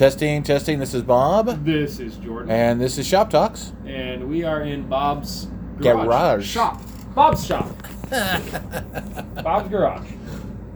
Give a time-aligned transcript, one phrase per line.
[0.00, 0.78] Testing, testing.
[0.78, 3.74] This is Bob, This is Jordan, and this is Shop Talks.
[3.84, 5.46] and we are in Bob's
[5.78, 6.06] garage.
[6.06, 6.46] Garage.
[6.48, 6.82] shop.
[7.14, 7.68] Bob's shop.
[8.10, 10.10] Bob's garage.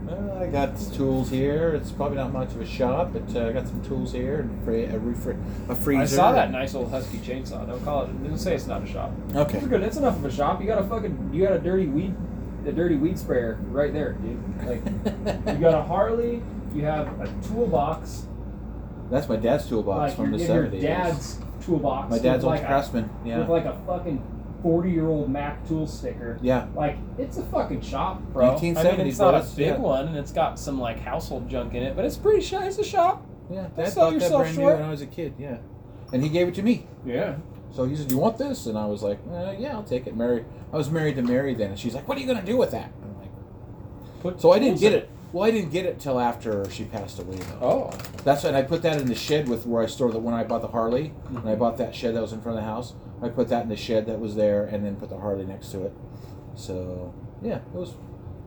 [0.05, 1.71] Well, I got tools here.
[1.71, 4.69] It's probably not much of a shop, but uh, I got some tools here and
[4.69, 6.03] a, refri- a freezer.
[6.03, 7.67] I saw that nice old husky chainsaw.
[7.67, 8.09] Don't call it.
[8.23, 9.11] Don't say it's not a shop.
[9.35, 9.57] Okay.
[9.57, 9.83] It's good.
[9.83, 10.61] It's enough of a shop.
[10.61, 11.31] You got a fucking.
[11.33, 12.15] You got a dirty weed,
[12.67, 14.67] a dirty weed sprayer right there, dude.
[14.67, 14.85] Like,
[15.57, 16.43] you got a Harley.
[16.75, 18.27] You have a toolbox.
[19.11, 20.83] That's my dad's toolbox like from the in your seventies.
[20.83, 22.11] dad's toolbox.
[22.11, 23.11] My dad's old like a- Craftsman.
[23.25, 23.39] Yeah.
[23.41, 24.23] With like a fucking
[24.63, 26.39] forty-year-old Mac tool sticker.
[26.43, 26.67] yeah.
[26.75, 28.57] Like it's a fucking shop, bro.
[28.57, 29.77] I mean, it's not a big yeah.
[29.77, 32.67] one, and it's got some like household junk in it, but it's pretty shy.
[32.67, 33.27] It's a shop.
[33.51, 33.69] Yeah.
[33.77, 34.79] Dad sell bought that brand new short.
[34.79, 35.35] when I was a kid.
[35.39, 35.59] Yeah.
[36.13, 36.87] And he gave it to me.
[37.05, 37.37] Yeah.
[37.73, 40.07] So he said, "Do you want this?" And I was like, uh, "Yeah, I'll take
[40.07, 42.43] it." Mary, I was married to Mary then, and she's like, "What are you gonna
[42.43, 43.31] do with that?" I'm like,
[44.21, 45.11] Put "So I didn't get it.
[45.35, 47.91] Well, I didn't get it till after she passed away, though.
[47.93, 47.99] Oh.
[48.23, 50.45] That's and I put that in the shed with where I stored the when I
[50.45, 51.13] bought the Harley.
[51.27, 53.65] and I bought that shed that was in front of the house, I put that
[53.65, 55.93] in the shed that was there, and then put the Harley next to it.
[56.55, 57.95] So yeah, it was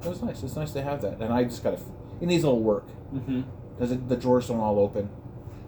[0.01, 0.43] it was nice.
[0.43, 1.83] It's nice to have that, and I just got to.
[2.21, 3.41] It needs a little work Mm-hmm.
[3.75, 5.09] because the drawers don't all open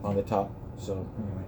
[0.04, 0.52] on the top.
[0.78, 1.44] So anyway,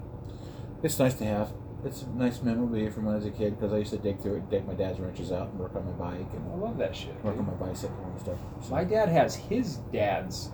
[0.83, 1.53] it's nice to have.
[1.83, 4.21] It's a nice memorabilia from when I was a kid because I used to dig
[4.21, 6.77] through it, dig my dad's wrenches out, and work on my bike I and love
[6.77, 7.13] that shit.
[7.23, 7.47] work dude.
[7.47, 8.37] on my bicycle and stuff.
[8.61, 10.51] So, My dad has his dad's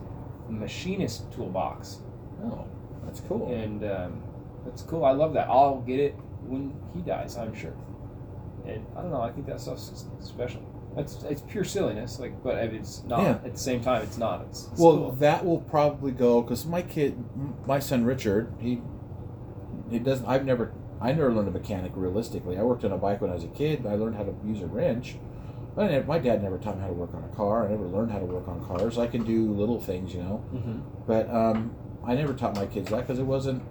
[0.50, 2.00] machinist toolbox,
[2.46, 2.66] oh,
[3.06, 3.52] that's cool.
[3.54, 4.24] and um,
[4.66, 5.04] that's cool.
[5.04, 5.50] I love that.
[5.50, 7.74] I'll get it when he dies, I'm sure.
[8.66, 9.22] And I don't know.
[9.22, 10.62] I think that stuff's s- special.
[10.98, 13.22] It's it's pure silliness, like, but it's not.
[13.22, 13.30] Yeah.
[13.46, 14.46] At the same time, it's not.
[14.50, 15.12] It's, it's Well, cool.
[15.20, 18.82] that will probably go because my kid, m- my son Richard, he,
[19.90, 20.26] he doesn't.
[20.26, 22.58] I've never, I never learned a mechanic realistically.
[22.58, 23.86] I worked on a bike when I was a kid.
[23.86, 25.18] I learned how to use a wrench.
[25.76, 27.66] But never, my dad never taught me how to work on a car.
[27.66, 28.98] I never learned how to work on cars.
[28.98, 30.44] I can do little things, you know.
[30.54, 30.82] Mhm.
[31.06, 31.76] But um,
[32.06, 33.62] I never taught my kids that because it wasn't,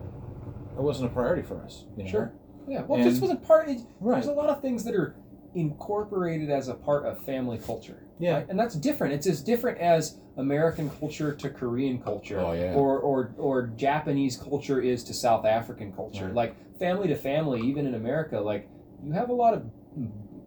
[0.77, 1.85] it wasn't a priority for us.
[1.97, 2.11] You know?
[2.11, 2.33] Sure.
[2.69, 2.83] Yeah.
[2.83, 3.69] Well, And- this was a part.
[3.69, 4.15] It, Right.
[4.23, 5.17] There's a lot of things that are
[5.57, 8.06] incorporated as a part of family culture.
[8.19, 8.35] Yeah.
[8.35, 8.47] right?
[8.49, 9.15] And that's different.
[9.15, 12.41] It's as different as American culture to Korean culture.
[12.41, 12.75] Oh, yeah.
[12.75, 16.27] Or or or Japanese culture is to South African culture.
[16.27, 16.35] Right.
[16.35, 18.69] Like family to family, even in America, like
[19.05, 19.65] you have a lot of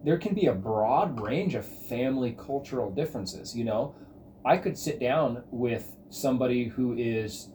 [0.04, 3.96] there can be a broad range of family cultural differences, you know.
[4.46, 7.50] I could sit down with somebody who is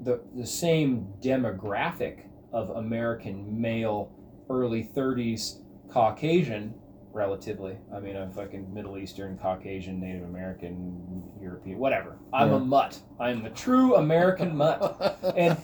[0.00, 4.10] the the same demographic of American male,
[4.50, 5.60] early 30s,
[5.90, 6.74] Caucasian,
[7.16, 7.78] relatively.
[7.92, 12.18] I mean, I'm fucking Middle Eastern, Caucasian, Native American, European, whatever.
[12.32, 12.56] I'm Yeah.
[12.56, 13.00] a mutt.
[13.18, 14.80] I'm the true American mutt.
[15.36, 15.56] And-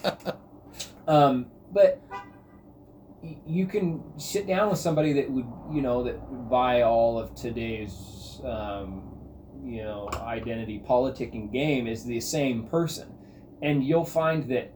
[1.07, 2.01] Um, but
[3.47, 7.35] you can sit down with somebody that would, you know, that would buy all of
[7.35, 9.03] today's, um,
[9.65, 13.12] you know, identity politicking game is the same person,
[13.61, 14.73] and you'll find that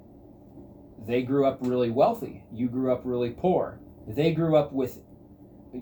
[1.06, 2.44] they grew up really wealthy.
[2.52, 3.78] You grew up really poor.
[4.06, 5.00] They grew up with,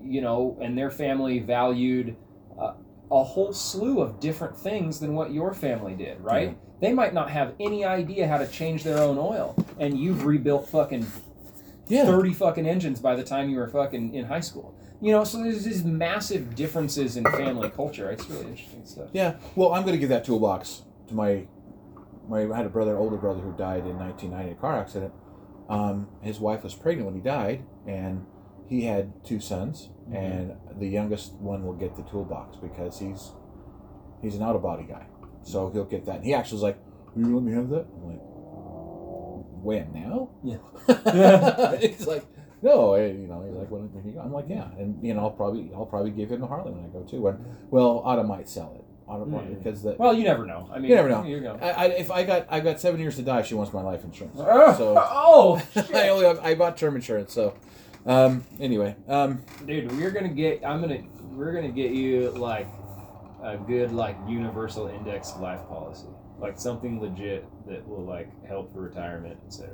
[0.03, 2.17] you know, and their family valued
[2.59, 2.75] uh,
[3.11, 6.51] a whole slew of different things than what your family did, right?
[6.51, 6.55] Yeah.
[6.81, 10.69] They might not have any idea how to change their own oil, and you've rebuilt
[10.69, 11.07] fucking
[11.89, 12.05] yeah.
[12.05, 14.75] 30 fucking engines by the time you were fucking in high school.
[15.01, 18.11] You know, so there's these massive differences in family culture.
[18.11, 19.09] It's really interesting stuff.
[19.13, 19.37] Yeah.
[19.55, 21.47] Well, I'm going to give that toolbox to my
[22.29, 25.13] my I had a brother, older brother, who died in 1990 in a car accident.
[25.69, 28.25] Um, his wife was pregnant when he died, and
[28.69, 30.15] he had two sons, Mhm.
[30.17, 33.33] and the youngest one will get the toolbox because he's
[34.23, 35.07] he's an out of body guy,
[35.43, 36.17] so he'll get that.
[36.17, 36.79] And he actually was like,
[37.15, 38.21] "Will you let me have that?" I'm like,
[39.63, 41.77] "When now?" Yeah.
[41.81, 42.25] he's like,
[42.63, 43.43] "No," eh, you know.
[43.47, 44.21] He's like, "When, when you?
[44.21, 46.85] I'm like, "Yeah," and you know, I'll probably I'll probably give him a Harley when
[46.85, 47.27] I go too.
[47.29, 47.39] And
[47.71, 48.81] well, Otto might sell it.
[49.07, 49.59] Mm.
[49.63, 50.67] because the Well, you never know.
[50.73, 51.25] I mean, You never know.
[51.25, 51.47] You.
[51.61, 54.03] I, I, if I got I got seven years to die, she wants my life
[54.03, 54.37] insurance.
[54.41, 55.63] Oh, So oh
[55.95, 57.35] I only I bought term insurance.
[57.35, 57.53] So
[58.07, 60.65] um, anyway, um, dude, we're gonna get.
[60.65, 61.03] I'm gonna.
[61.33, 62.69] We're gonna get you like
[63.43, 66.07] a good like universal index life policy,
[66.39, 69.71] like something legit that will like help for retirement, etc.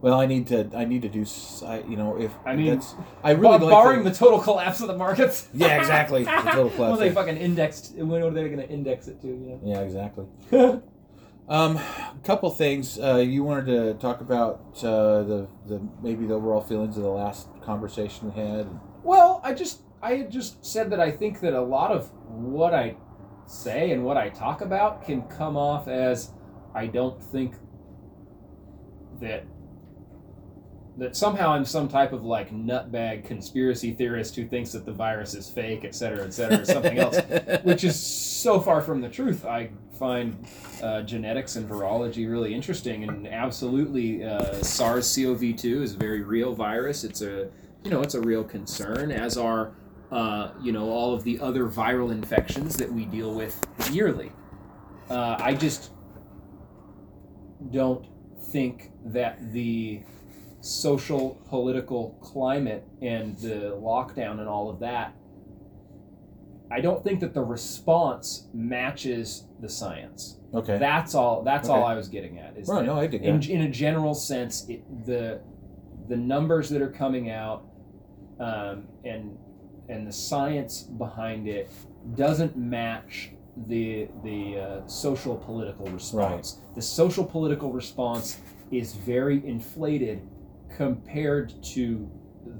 [0.00, 2.74] well, I need to I need to do s- I, you know if I mean,
[2.74, 2.94] that's,
[3.24, 5.48] I really like barring to, the total collapse of the markets.
[5.54, 6.24] Yeah, exactly.
[6.24, 7.00] The total What collapse.
[7.00, 7.94] they fucking indexed.
[7.96, 9.26] What are they gonna index it to?
[9.28, 10.26] You yeah exactly.
[11.48, 16.34] Um, a couple things uh, you wanted to talk about uh, the the maybe the
[16.34, 18.68] overall feelings of the last conversation we had.
[19.02, 22.74] Well, I just I had just said that I think that a lot of what
[22.74, 22.96] I
[23.46, 26.32] say and what I talk about can come off as
[26.74, 27.54] I don't think
[29.22, 29.44] that
[30.98, 35.32] that somehow I'm some type of like nutbag conspiracy theorist who thinks that the virus
[35.34, 37.18] is fake, et cetera, et cetera, or something else,
[37.62, 39.46] which is so far from the truth.
[39.46, 40.44] I find
[40.82, 47.04] uh, genetics and virology really interesting, and absolutely, uh, SARS-CoV-2 is a very real virus.
[47.04, 47.48] It's a
[47.84, 49.74] you know it's a real concern, as are
[50.10, 54.32] uh, you know all of the other viral infections that we deal with yearly.
[55.08, 55.92] Uh, I just
[57.70, 58.04] don't
[58.50, 60.02] think that the
[60.60, 65.14] social political climate and the lockdown and all of that
[66.70, 70.38] i don't think that the response matches the science.
[70.54, 70.78] Okay.
[70.78, 73.62] that's all that's all i was getting at is Right, no, I dig in, in
[73.62, 75.40] a general sense it, the
[76.08, 77.64] the numbers that are coming out
[78.40, 79.36] um, and
[79.88, 81.70] and the science behind it
[82.14, 83.30] doesn't match
[83.66, 86.58] the the uh, social political response.
[86.76, 88.38] The social political response
[88.70, 90.22] is very inflated
[90.76, 92.10] compared to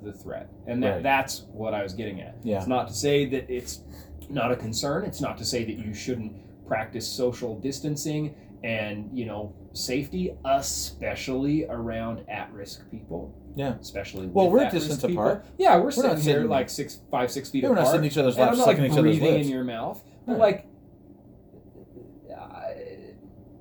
[0.03, 1.03] the threat and that Right.
[1.03, 2.59] that's what i was getting at Yeah.
[2.59, 3.81] it's not to say that it's
[4.29, 6.33] not a concern it's not to say that you shouldn't
[6.67, 8.35] practice social distancing
[8.65, 13.75] and you know safety especially around at-risk people Yeah.
[13.81, 15.23] especially Well, we're distance people.
[15.23, 15.47] apart.
[15.57, 18.01] yeah we're, not sitting here sitting- like six five six feet Yeah, we're not sitting
[18.03, 19.47] in each other's I'm laps, not sucking like each other's breathing lips.
[19.47, 20.41] in your mouth but Right.
[20.41, 20.65] like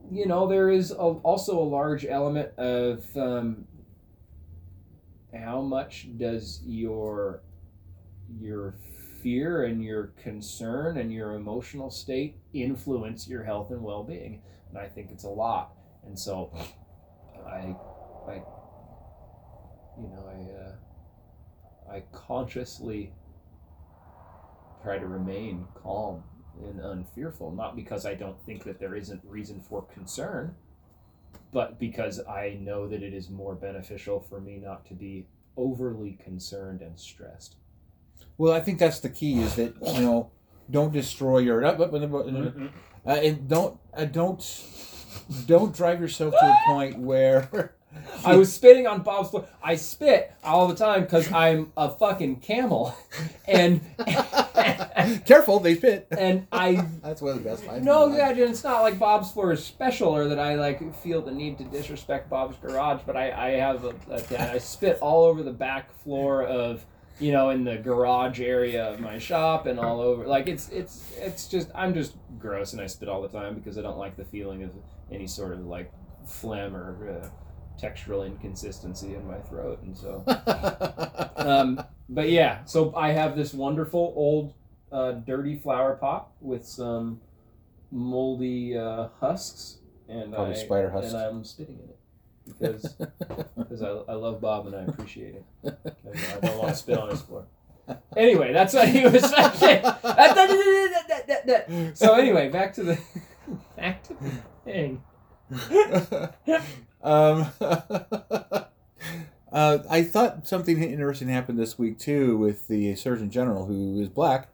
[0.10, 3.66] you know there is a, also a large element of um,
[5.44, 7.42] how much does your
[8.40, 8.76] your
[9.22, 14.42] fear and your concern and your emotional state influence your health and well-being?
[14.70, 15.74] And i think it's a lot.
[16.06, 16.52] And so
[17.46, 17.76] i
[18.28, 18.42] i
[20.00, 23.14] you know i uh, i consciously
[24.84, 26.24] try to remain calm
[26.64, 30.56] and unfearful not because i don't think that there isn't reason for concern
[31.52, 35.26] but because i know that it is more beneficial for me not to be
[35.58, 37.56] overly concerned and stressed.
[38.38, 40.32] Well, I think that's the key is that you know
[40.70, 44.42] don't destroy your uh, and don't uh, don't
[45.46, 47.74] don't drive yourself to a point where
[48.26, 49.48] I was spitting on Bob's floor.
[49.64, 52.96] I spit all the time because I'm a fucking camel,
[53.48, 53.82] and
[55.26, 56.08] careful they spit.
[56.12, 57.86] and I That's one of the best lines.
[57.86, 61.32] no, yeah, it's not like Bob's floor is special or that I like feel the
[61.32, 65.44] need to disrespect Bob's garage, but I I have a, a I spit all over
[65.44, 66.86] the back floor of
[67.20, 71.12] you know in the garage area of my shop and all over like it's it's
[71.18, 74.18] it's just I'm just gross and I spit all the time because I don't like
[74.18, 74.72] the feeling of
[75.12, 75.92] any sort of like
[76.26, 77.30] phlegm or uh,
[77.82, 80.24] textural inconsistency in my throat and so
[81.38, 84.54] um, but yeah, so I have this wonderful old
[84.92, 87.20] uh, dirty flower pot with some
[87.92, 89.78] moldy uh, husks,
[90.08, 91.14] and Probably I spider husks.
[91.14, 91.98] and I'm spitting in it
[92.48, 92.94] because
[93.58, 95.46] because I, I love Bob and I appreciate it.
[95.66, 97.46] I don't want to spit on his floor.
[98.18, 99.24] Anyway, that's what he was
[99.60, 99.82] saying.
[101.96, 103.00] So anyway, back to the
[103.76, 104.32] back to the
[104.66, 105.04] thing.
[107.04, 107.48] um,
[109.52, 114.10] uh, I thought something interesting happened this week too with the Surgeon General, who is
[114.10, 114.50] black.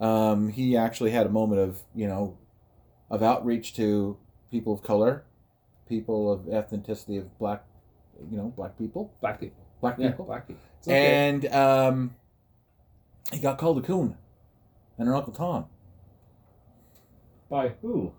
[0.00, 2.36] Um, he actually had a moment of you know
[3.10, 4.16] of outreach to
[4.50, 5.24] people of color,
[5.88, 7.64] people of ethnicity of black,
[8.30, 9.64] you know, black people, Black people.
[9.80, 10.62] black Yeah, people, black people.
[10.86, 11.28] Okay.
[11.28, 12.14] and um,
[13.32, 14.16] he got called a coon,
[14.98, 15.66] and her uncle Tom.
[17.48, 18.12] By who?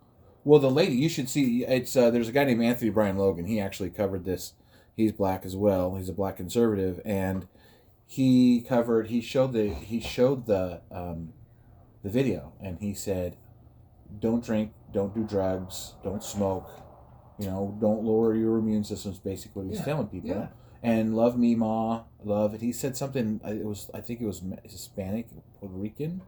[0.44, 1.65] Well, the lady you should see.
[1.65, 3.45] It's uh, there's a guy named Anthony Brian Logan.
[3.45, 4.53] He actually covered this.
[4.95, 5.96] He's black as well.
[5.96, 7.48] He's a black conservative, and
[8.05, 9.07] he covered.
[9.07, 11.34] He showed the he showed the um,
[12.03, 13.36] the video, and he said,
[14.19, 16.69] "Don't drink, don't do drugs, don't smoke.
[17.38, 20.29] You know, don't lower your immune systems." Basically, what he's Yeah, telling people.
[20.29, 20.48] yeah.
[20.84, 22.62] And love me, ma, love it.
[22.62, 23.41] He said something.
[23.46, 25.27] uh, It was I think it was Hispanic,
[25.60, 26.22] Puerto Rican,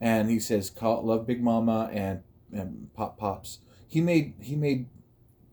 [0.00, 2.20] and he says, "Call love Big Mama and
[2.52, 3.58] and pop pops.
[3.88, 4.86] He made he made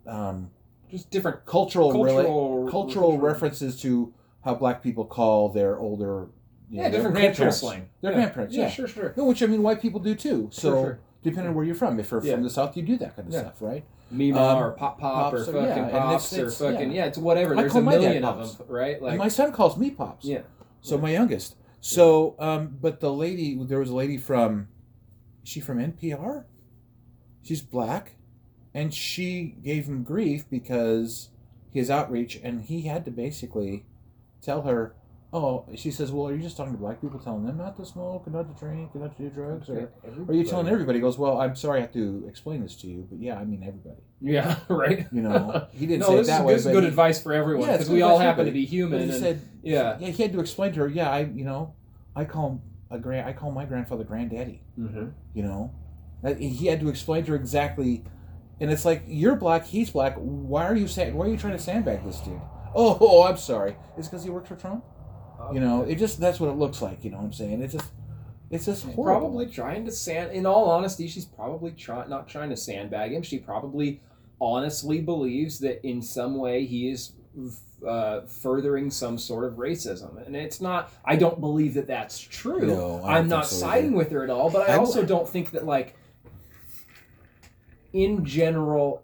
[0.07, 0.49] um,
[0.89, 6.27] Just different cultural cultural cultural, cultural references to how black people call their older
[6.69, 7.57] you Yeah, know, different grandparents.
[7.57, 7.89] slang.
[8.01, 8.17] Their yeah.
[8.17, 8.69] grandparents, yeah.
[8.69, 9.13] sure, sure.
[9.17, 10.49] No, which I mean, white people do too.
[10.51, 10.99] So Sure, sure.
[11.21, 12.33] depending on where you're from, if you're Yeah.
[12.33, 13.41] from the south, you do that kind of Yeah.
[13.41, 13.83] stuff, right?
[14.09, 16.97] Mima Um, or pop pop or fucking yeah, pops it's- or fucking yeah.
[17.03, 17.05] yeah.
[17.05, 17.55] it's whatever.
[17.55, 18.95] I There's a million of them, right?
[18.97, 20.25] and Like my son calls me pops.
[20.25, 20.41] yeah,
[20.81, 21.01] So Yeah.
[21.01, 21.55] my youngest.
[21.81, 24.67] So, um, but the lady, there was a lady from,
[25.43, 26.45] is she from NPR?
[27.41, 28.13] She's black,
[28.71, 31.29] and she gave him grief because
[31.71, 33.85] his outreach, and he had to basically
[34.43, 34.93] tell her,
[35.33, 37.85] Oh, she says, well, are you just talking to black people, telling them not to
[37.85, 39.89] smoke, and not to drink, and not to do drugs, or
[40.27, 40.97] are you telling everybody?
[40.97, 43.45] He goes, well, I'm sorry, I have to explain this to you, but yeah, I
[43.45, 44.01] mean everybody.
[44.19, 45.07] Yeah, right.
[45.09, 47.23] You know, he didn't no, say it that is, way, this is good he- advice
[47.23, 49.03] for everyone because good we all happen to be human.
[49.03, 49.97] And, said, yeah.
[49.99, 51.75] yeah, he had to explain to her, yeah, I, you know,
[52.13, 54.61] I call a grand, I call my grandfather granddaddy.
[54.77, 55.11] mm-hmm.
[55.33, 55.73] You know,
[56.37, 58.03] he had to explain to her exactly,
[58.59, 60.15] and it's like you're black, he's black.
[60.17, 61.15] Why are you saying?
[61.15, 62.41] Why are you trying to sandbag this dude?
[62.75, 63.77] Oh, oh I'm sorry.
[63.97, 64.83] It's because he works for Trump.
[65.53, 67.03] You know, it just that's what it looks like.
[67.03, 67.61] You know what I'm saying?
[67.61, 67.89] It's just,
[68.49, 69.21] it's just She's horrible.
[69.21, 70.31] probably trying to sand.
[70.31, 73.21] In all honesty, she's probably try, not trying to sandbag him.
[73.23, 74.01] She probably
[74.39, 77.13] honestly believes that in some way he is
[77.87, 80.91] uh, furthering some sort of racism, and it's not.
[81.05, 82.67] I don't believe that that's true.
[82.67, 83.97] No, I'm not so siding either.
[83.97, 85.95] with her at all, but I I also don't think that like
[87.93, 89.03] in general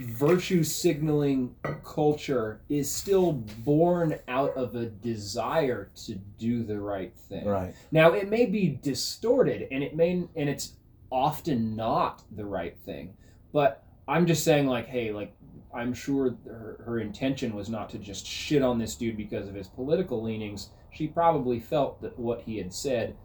[0.00, 1.54] virtue signaling
[1.84, 7.46] culture is still born out of a desire to do the right thing.
[7.46, 7.74] Right.
[7.92, 10.74] Now it may be distorted and it may and it's
[11.10, 13.14] often not the right thing.
[13.52, 15.34] But I'm just saying like hey like
[15.74, 19.54] I'm sure her, her intention was not to just shit on this dude because of
[19.54, 20.70] his political leanings.
[20.92, 23.16] She probably felt that what he had said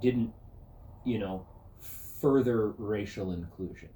[0.00, 0.32] didn't,
[1.04, 1.46] you know,
[2.20, 3.88] further racial inclusion.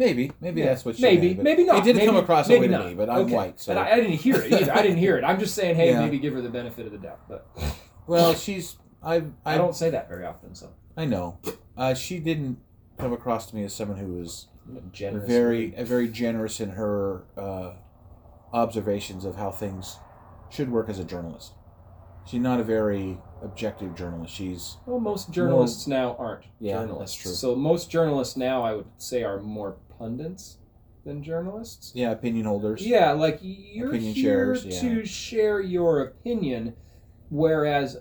[0.00, 1.76] Maybe, maybe Yeah, that's what she maybe, meant, maybe not.
[1.80, 2.78] It didn't come Maybe- across that way not.
[2.84, 3.34] to me, but I'm Okay.
[3.34, 4.72] white, so And I, I didn't hear it either.
[4.72, 5.24] I didn't hear it.
[5.24, 6.00] I'm just saying, hey, Yeah.
[6.00, 7.20] maybe give her the benefit of the doubt.
[7.28, 7.46] But
[8.06, 11.36] well, she's I I I don't say that very often, so I know.
[11.76, 12.56] Uh, she didn't
[12.98, 14.48] come across to me as someone who was
[14.90, 15.28] generous.
[15.28, 17.72] very uh, very generous in her uh,
[18.54, 19.98] observations of how things
[20.48, 21.52] should work as a journalist.
[22.30, 24.32] She's not a very objective journalist.
[24.32, 27.16] She's Well, most journalists now aren't Yeah, that's journalists.
[27.16, 27.32] true.
[27.32, 30.58] So most journalists now, I would say, are more pundits
[31.04, 31.90] than journalists.
[31.92, 32.86] yeah opinion holders.
[32.86, 34.80] Yeah, like you're Opinion here sharers, yeah.
[34.80, 36.74] to share your opinion,
[37.30, 37.96] whereas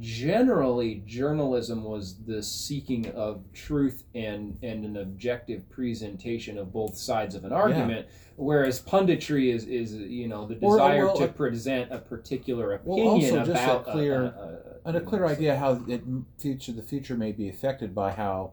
[0.00, 7.34] generally journalism was the seeking of truth and and an objective presentation of both sides
[7.34, 8.06] of an argument.
[8.36, 12.98] Whereas punditry is is you know the Or- desire well, to present a particular well,
[12.98, 16.02] opinion also just a about clear- a, and a clear idea how it
[16.38, 18.52] future the future may be affected by how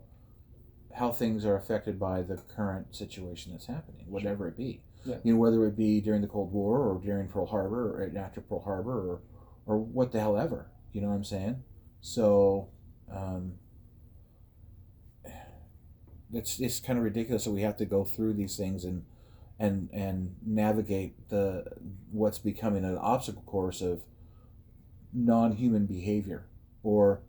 [0.94, 4.82] how things are affected by the current situation that's happening, whatever it be.
[5.06, 5.16] Yeah.
[5.24, 8.42] You know, whether it be during the Cold War or during Pearl Harbor or after
[8.42, 9.20] Pearl Harbor or
[9.66, 10.68] or what the hell ever.
[10.94, 11.64] You know what I'm saying?
[12.02, 12.70] So
[13.12, 13.54] um,
[16.34, 19.06] it's it's kind of ridiculous that we have to go through these things and
[19.60, 21.66] and and navigate the
[22.12, 24.02] what's becoming an obstacle course of
[25.14, 26.46] non-human behavior
[26.84, 27.22] or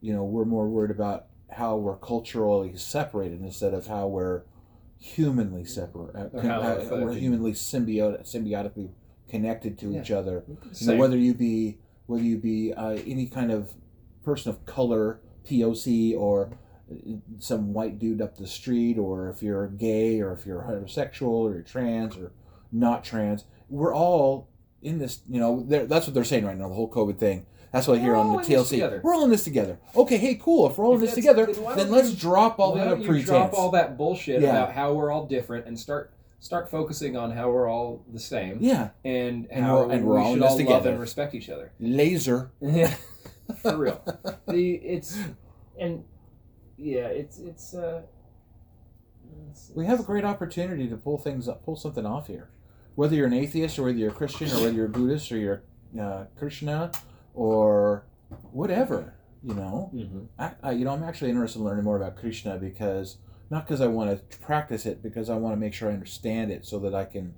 [0.00, 4.42] you know we're more worried about how we're culturally separated instead of how we're
[4.98, 8.90] humanly separate uh, Or how uh, we're we're humanly symbiotic symbiotically
[9.28, 10.00] connected to Yeah.
[10.00, 11.78] each other you know, whether you be
[12.10, 13.72] whether you be uh, any kind of
[14.24, 16.50] person of color POC or
[17.38, 21.52] some white dude up the street or if you're gay or if you're heterosexual or
[21.54, 22.32] you're trans or
[22.72, 24.48] not trans we're all
[24.82, 27.86] in this you know that's what they're saying right now the whole covid thing that's
[27.86, 29.00] what I hear on the TLC.
[29.00, 29.78] We're all in this together.
[29.94, 30.68] Okay, hey, cool.
[30.68, 33.26] If we're all in this together, then then let's you- drop all other pretense.
[33.26, 34.48] drop all that bullshit Yeah.
[34.50, 38.58] about how we're all different and start start focusing on how we're all the same
[38.60, 41.48] yeah, and, And how we're- and we're we all should all love and respect each
[41.50, 41.72] other.
[41.78, 42.50] laser.
[43.62, 44.00] For real.
[44.48, 45.18] The it's
[45.78, 46.04] and
[46.76, 48.02] yeah, it's it's uh
[49.48, 52.48] it's- We have a great opportunity to pull things up, pull something off here.
[52.94, 55.36] Whether you're an atheist or whether you're a Christian or whether you're a Buddhist or
[55.38, 55.62] you're
[56.00, 56.90] uh, Krishna
[57.34, 58.04] or
[58.52, 59.90] whatever, you know.
[59.94, 60.26] Mhm.
[60.38, 63.16] I, I, you know, I'm actually interested in learning more about Krishna because
[63.50, 66.50] not because I want to practice it, because I want to make sure I understand
[66.52, 67.34] it so that I can.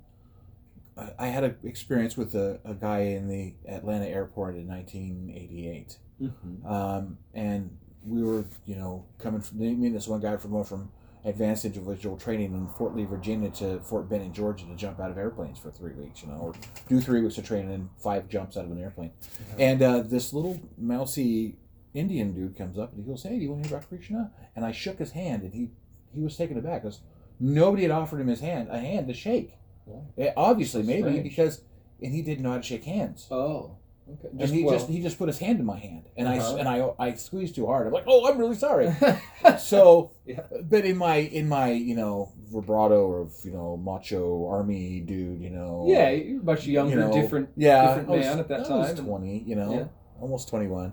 [1.19, 6.65] I- had an experience with a, a guy in the Atlanta airport in 1988 Mhm.
[6.71, 7.77] um, and
[8.07, 10.91] we were, you know, coming from me and this one guy from going from
[11.25, 15.17] advanced individual training in Fort Lee, Virginia, to Fort Benning, Georgia, to jump out of
[15.19, 16.53] airplanes for three weeks, you know, or
[16.89, 19.13] do three weeks of training and five jumps out of an airplane.
[19.59, 21.57] And uh, this little mousy
[21.95, 24.31] Indian dude comes up and he goes, "Hey, do you want to hear about Krishna?"
[24.57, 25.71] And I shook his hand, and he
[26.15, 27.01] he was taken aback because
[27.41, 29.57] nobody had offered him his hand a hand to shake.
[29.87, 30.27] Yeah.
[30.27, 31.23] Eh, obviously, maybe strange.
[31.25, 31.63] because
[32.03, 33.77] and he didn't know how to shake hands Oh.
[34.13, 34.29] Okay.
[34.41, 36.57] and he well- just he just put his hand in my hand, and Uh-huh.
[36.57, 37.87] I and I I squeezed too hard.
[37.87, 38.91] I'm like, oh, I'm really sorry.
[39.59, 40.41] so, Yeah.
[40.63, 45.51] but in my in my you know vibrato of you know macho army dude, you
[45.51, 48.71] know, yeah, you're much younger, you know, different yeah, different I was- man at that
[48.71, 49.05] I was time.
[49.07, 49.85] twenty, you know, Yeah.
[50.21, 50.93] almost twenty one,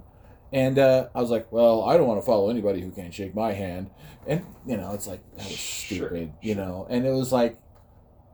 [0.52, 3.36] and uh, I was like, well, I don't want to follow anybody who can't shake
[3.36, 3.90] my hand,
[4.28, 7.58] and you know, it's like that was Sure, stupid, you know, and it was like.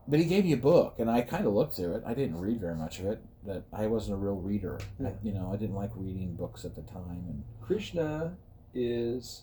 [0.08, 2.02] but he gave me a book, and I kind of looked through it.
[2.06, 3.20] I didn't read very much of it.
[3.44, 4.78] That I wasn't a real reader.
[5.04, 7.24] I, you know, I didn't like reading books at the time.
[7.28, 8.36] And Krishna
[8.74, 9.42] is,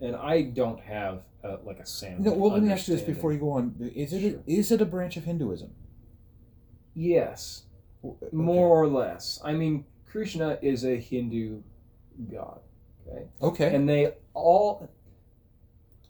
[0.00, 2.22] and I don't have uh like a Sam.
[2.22, 4.42] no, well, let me ask you this before you go on: Is it Sure.
[4.46, 5.70] is it a branch of Hinduism?
[6.94, 7.64] Yes,
[8.04, 8.26] Okay.
[8.32, 9.40] more or less.
[9.44, 11.62] I mean, Krishna is a Hindu
[12.30, 12.60] god.
[13.06, 13.26] Okay.
[13.40, 13.74] Okay.
[13.74, 14.88] and they all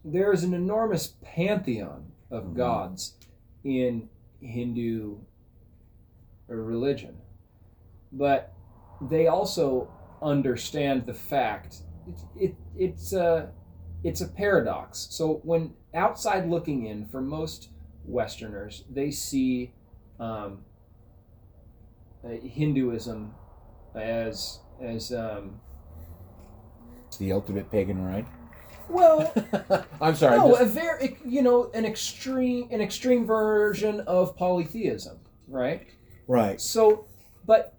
[0.04, 2.54] there is an enormous pantheon of Mhm.
[2.56, 3.16] gods
[3.64, 4.08] in
[4.40, 5.18] Hindu
[6.48, 7.16] religion,
[8.12, 8.52] but
[9.00, 9.88] they also
[10.20, 13.52] understand the fact it, it it's a
[14.04, 15.06] it's a paradox.
[15.10, 17.70] So when outside looking in, for most
[18.04, 19.72] Westerners, they see
[20.18, 20.64] um,
[22.24, 23.34] uh, Hinduism
[23.94, 25.60] as as um,
[27.16, 28.26] the ultimate pagan rite.
[28.88, 29.32] well
[30.00, 30.38] I'm sorry.
[30.38, 35.86] no, just- a very you know an extreme an extreme version of polytheism, right?
[36.26, 36.60] right.
[36.60, 37.06] So,
[37.46, 37.74] but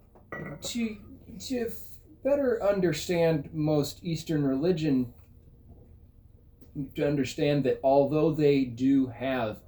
[0.62, 0.96] to
[1.48, 1.70] to
[2.24, 5.12] better understand most Eastern religion,
[6.96, 9.58] to understand that although they do have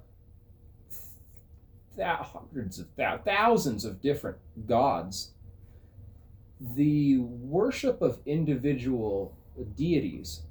[1.95, 5.33] thou- hundreds of thou- thousands of different gods,
[6.75, 10.41] the worship of individual deities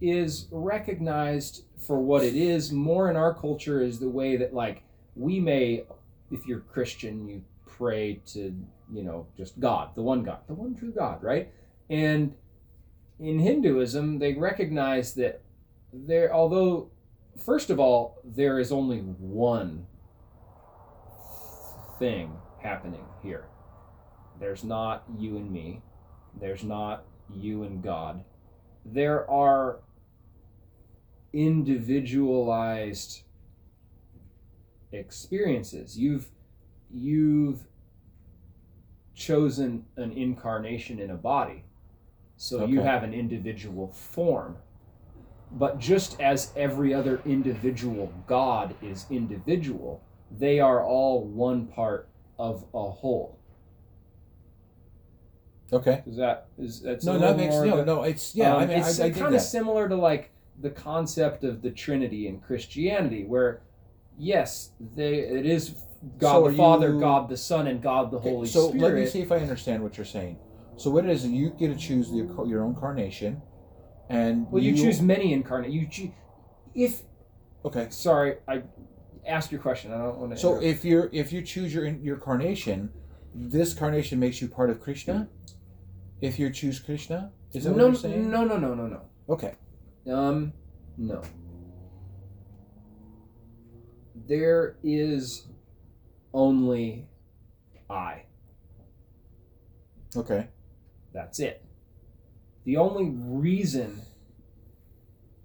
[0.00, 4.82] is recognized for what it is more in our culture is the way that like
[5.16, 5.84] we may
[6.30, 8.54] if you're christian you pray to
[8.92, 11.50] you know just god the one god the one true god right?
[11.90, 12.34] And
[13.20, 15.42] in hinduism they recognize that
[15.92, 16.90] there although
[17.38, 19.86] first of all there is only one
[21.98, 23.46] thing happening here.
[24.40, 25.82] There's not you and me.
[26.40, 28.24] There's not you and god
[28.84, 29.80] there are
[31.32, 33.22] individualized
[34.92, 35.98] experiences.
[35.98, 36.28] You've
[36.92, 37.66] you've
[39.14, 41.64] chosen an incarnation in a body.
[42.36, 44.56] So you have an individual form.
[45.52, 50.02] But just as every other individual god is individual
[50.38, 53.38] they are all one part of a whole
[55.72, 56.02] Okay.
[56.06, 58.02] is that is that's No, that makes no, the- no.
[58.02, 58.54] It's yeah.
[58.54, 60.30] I um, mean, it's I, I kind of similar to like
[60.60, 63.62] the concept of the Trinity in Christianity, where
[64.18, 65.74] yes, they it is
[66.18, 68.82] God So the Father, you- God the Son, and God the Okay, Holy so Spirit.
[68.82, 70.38] let me see if I understand what you're saying.
[70.76, 73.40] So what it is, you get to choose the, your own carnation,
[74.08, 75.70] and well, you, choose many incarnate.
[75.70, 76.10] You choose
[76.74, 77.02] if
[77.64, 77.86] Okay.
[77.90, 78.62] sorry, I
[79.26, 79.92] asked your question.
[79.92, 80.36] I don't want to.
[80.36, 82.90] So if you're if you choose your your carnation,
[83.34, 85.28] this carnation makes you part of Krishna.
[86.20, 88.30] If you choose Krishna, is that no, what you're saying?
[88.30, 89.02] no, no, no, no, no.
[89.28, 89.54] Okay.
[90.10, 90.52] Um,
[90.96, 91.22] no.
[94.26, 95.46] There is
[96.32, 97.06] only
[97.90, 98.22] I.
[100.16, 100.48] Okay.
[101.12, 101.64] That's it.
[102.64, 104.02] The only reason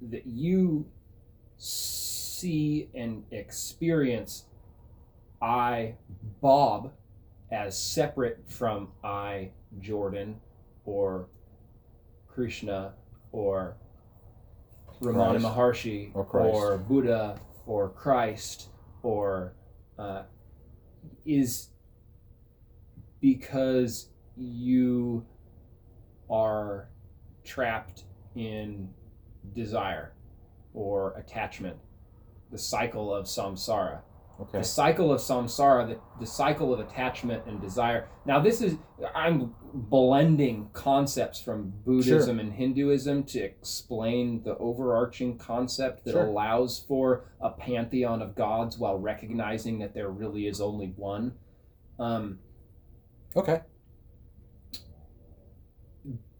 [0.02, 0.86] that you
[1.58, 4.46] see and experience
[5.42, 5.96] I,
[6.42, 6.92] Bob,
[7.52, 10.40] as separate from I, Jordan,
[10.90, 11.28] or
[12.28, 12.94] Krishna,
[13.32, 13.78] or
[15.02, 15.46] Ramana Christ.
[15.46, 16.88] Maharshi, Or Christ.
[16.88, 18.70] Buddha, or Christ,
[19.04, 19.54] or
[20.00, 20.24] uh,
[21.26, 21.70] is
[23.22, 25.26] because you
[26.30, 26.90] are
[27.44, 28.04] trapped
[28.36, 28.90] in
[29.54, 30.14] desire
[30.74, 31.78] or attachment,
[32.52, 34.02] the cycle of samsara.
[34.42, 34.60] Okay.
[34.60, 38.08] The cycle of samsara, the, the cycle of attachment and desire.
[38.26, 38.78] Now, this is,
[39.14, 46.26] I'm blending concepts from Buddhism and Hinduism to explain the overarching concept that Sure.
[46.26, 51.34] allows for a pantheon of gods while recognizing that there really is only one.
[52.00, 52.40] Um,
[53.36, 53.62] Okay.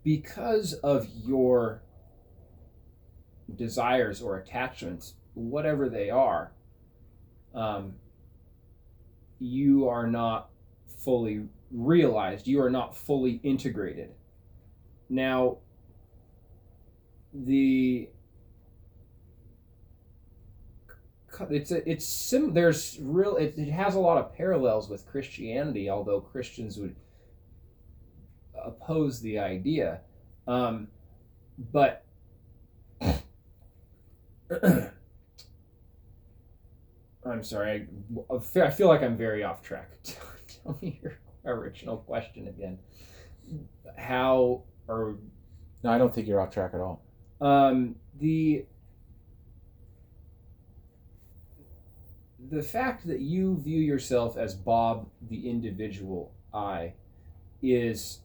[0.04, 1.84] because of your
[3.54, 6.54] desires or attachments, whatever they are,
[7.54, 7.94] um,
[9.40, 10.50] you are not
[10.98, 12.48] fully realized.
[12.48, 14.12] You are not fully integrated.
[15.10, 15.58] Now,
[17.34, 18.10] the
[21.50, 25.90] it's a, it's sim there's real it, it has a lot of parallels with Christianity
[25.90, 26.96] although Christians would
[28.62, 30.02] oppose the idea
[30.48, 30.90] um,
[31.72, 32.04] but
[37.30, 37.88] I'm sorry
[38.32, 39.90] I, I feel like I'm very off track.
[40.04, 42.80] Tell me your original question again.
[43.98, 45.18] How or
[45.84, 47.02] No, I don't think you're off track at all.
[47.42, 48.66] um, the
[52.50, 56.94] the fact that you view yourself as Bob the individual I
[57.62, 58.22] is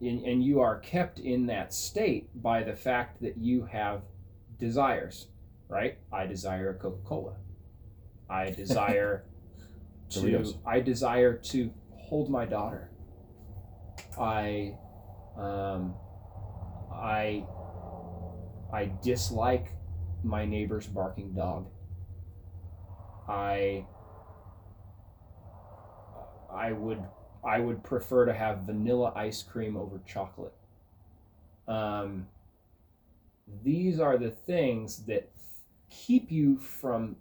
[0.00, 4.02] in, and you are kept in that state by the fact that you have
[4.58, 5.28] desires,
[5.68, 5.98] right?
[6.12, 7.34] I desire a Coca-Cola.
[8.28, 9.24] I desire
[10.10, 10.56] to Doritos.
[10.66, 12.90] I desire to hold my daughter.
[14.18, 14.74] I
[15.36, 15.94] um,
[16.92, 17.44] I
[18.72, 19.72] I dislike
[20.24, 21.66] my neighbor's barking dog.
[23.28, 23.86] I
[26.52, 27.02] I would
[27.44, 30.54] I would prefer to have vanilla ice cream over chocolate.
[31.66, 32.26] Um,
[33.62, 35.30] these are the things that
[35.90, 37.16] keep you from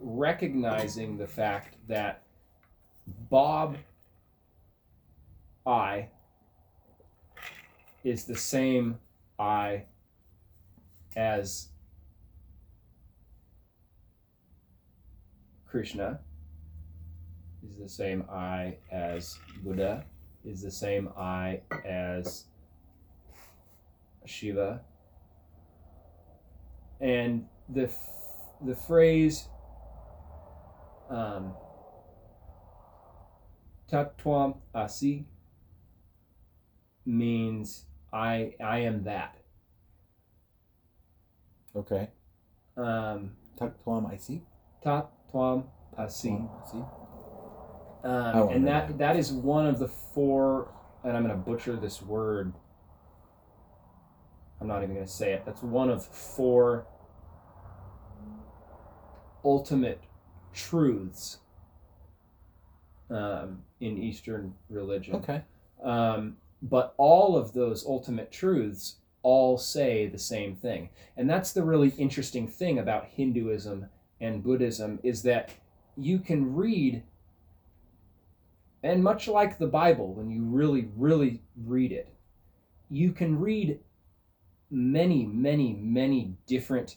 [0.00, 2.22] recognizing the fact that
[3.30, 3.76] Bob
[5.66, 6.08] I
[8.04, 8.98] is the same
[9.38, 9.84] I
[11.16, 11.68] as
[15.66, 16.20] Krishna
[17.62, 20.04] is the same I as Buddha
[20.44, 22.44] is the same I as
[24.24, 24.80] Shiva
[27.00, 28.14] and the f-
[28.64, 29.48] the phrase
[31.10, 31.54] um,
[33.90, 35.26] Tatwam Asi
[37.06, 39.36] means I I am that.
[41.76, 42.10] Okay.
[42.76, 44.42] Um, Tuck Tuam, I see.
[44.84, 45.64] Tatwam
[45.96, 46.28] Asi.
[46.28, 46.86] Tuam,
[48.04, 48.98] Um, and that that.
[48.98, 50.72] that is one of the four,
[51.04, 52.52] and I'm going to butcher this word.
[54.60, 55.44] I'm not even going to say it.
[55.46, 56.86] That's one of four
[59.44, 60.02] ultimate
[60.52, 61.38] truths
[63.10, 65.16] um, in Eastern religion.
[65.16, 65.42] Okay.
[65.82, 70.90] Um, but all of those ultimate truths all say the same thing.
[71.16, 73.86] And that's the really interesting thing about Hinduism
[74.20, 75.52] and Buddhism is that
[75.96, 77.02] you can read
[78.82, 82.08] and much like the Bible when you really really read it,
[82.88, 83.80] you can read
[84.70, 86.96] many many many different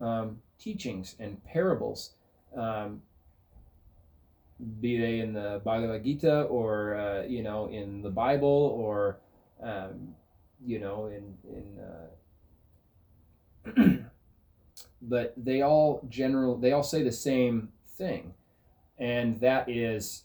[0.00, 2.14] um, teachings and parables.
[2.56, 3.02] Um,
[4.80, 9.18] be they in the Bhagavad Gita or uh, you know in the Bible or
[9.62, 10.14] um,
[10.64, 12.06] you know in in uh,
[15.02, 18.34] but they all general they all say the same thing.
[18.98, 20.24] And that is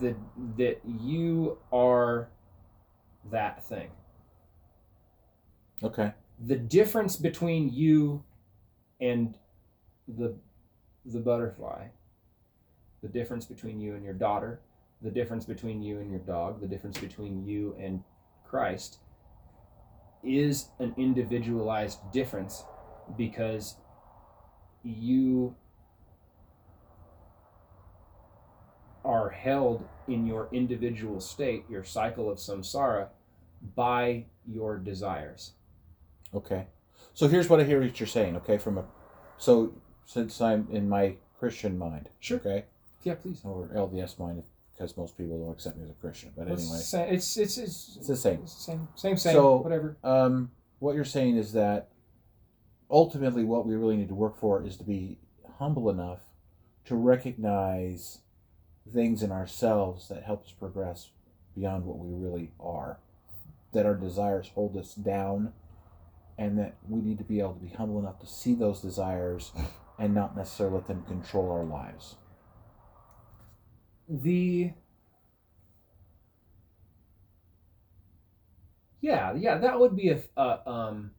[0.00, 0.16] that
[0.56, 2.28] that you are
[3.30, 3.90] that thing
[5.82, 6.12] Okay.
[6.38, 8.22] the difference between you
[9.00, 9.36] and
[10.06, 10.34] the
[11.04, 11.88] the butterfly
[13.02, 14.60] the difference between you and your daughter
[15.02, 18.02] the difference between you and your dog the difference between you and
[18.44, 18.98] christ
[20.22, 22.64] is an individualized difference
[23.16, 23.76] because
[24.84, 25.54] you
[29.04, 33.08] are held in your individual state your cycle of samsara
[33.76, 35.52] by your desires
[36.34, 36.66] Okay.
[37.14, 38.36] So here's what I hear what you're saying.
[38.36, 38.84] Okay, from a
[39.36, 39.74] so
[40.06, 42.08] since I'm in my Christian mind.
[42.20, 42.38] Sure.
[42.38, 42.64] Okay.
[43.02, 46.32] yeah please Or LDS mind, because most people don't accept me as a Christian.
[46.34, 48.40] But It's anyway, sa- it's it's it's, it's the same.
[48.44, 49.98] it's the same same same So- whatever.
[50.02, 51.88] Um, what you're saying is that
[52.90, 55.18] ultimately, what we really need to work for is to be
[55.58, 56.20] humble enough
[56.86, 58.21] to recognize
[58.90, 61.10] things in ourselves that help us progress
[61.54, 62.98] beyond what we really are.
[63.72, 65.52] That our desires hold us down,
[66.38, 69.52] and that we need to be able to be humble enough to see those desires
[69.98, 72.16] and not necessarily let them control our lives.
[74.08, 74.72] The
[79.00, 81.10] yeah yeah that would be a uh, um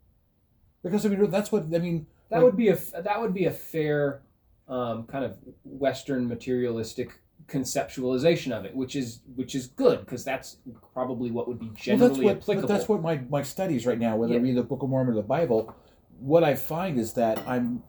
[0.84, 2.08] Because I mean, that's what I mean.
[2.30, 4.22] that Like- would be a that would be a fair
[4.68, 10.58] um, kind of Western materialistic conceptualization of it, which is which is good because that's
[10.94, 12.68] probably what would be Well, generally that's what, applicable.
[12.68, 14.44] But that's what my, my studies right now, whether I Yeah.
[14.44, 15.74] read the Book of Mormon or the Bible,
[16.20, 17.84] what I find is that I'm.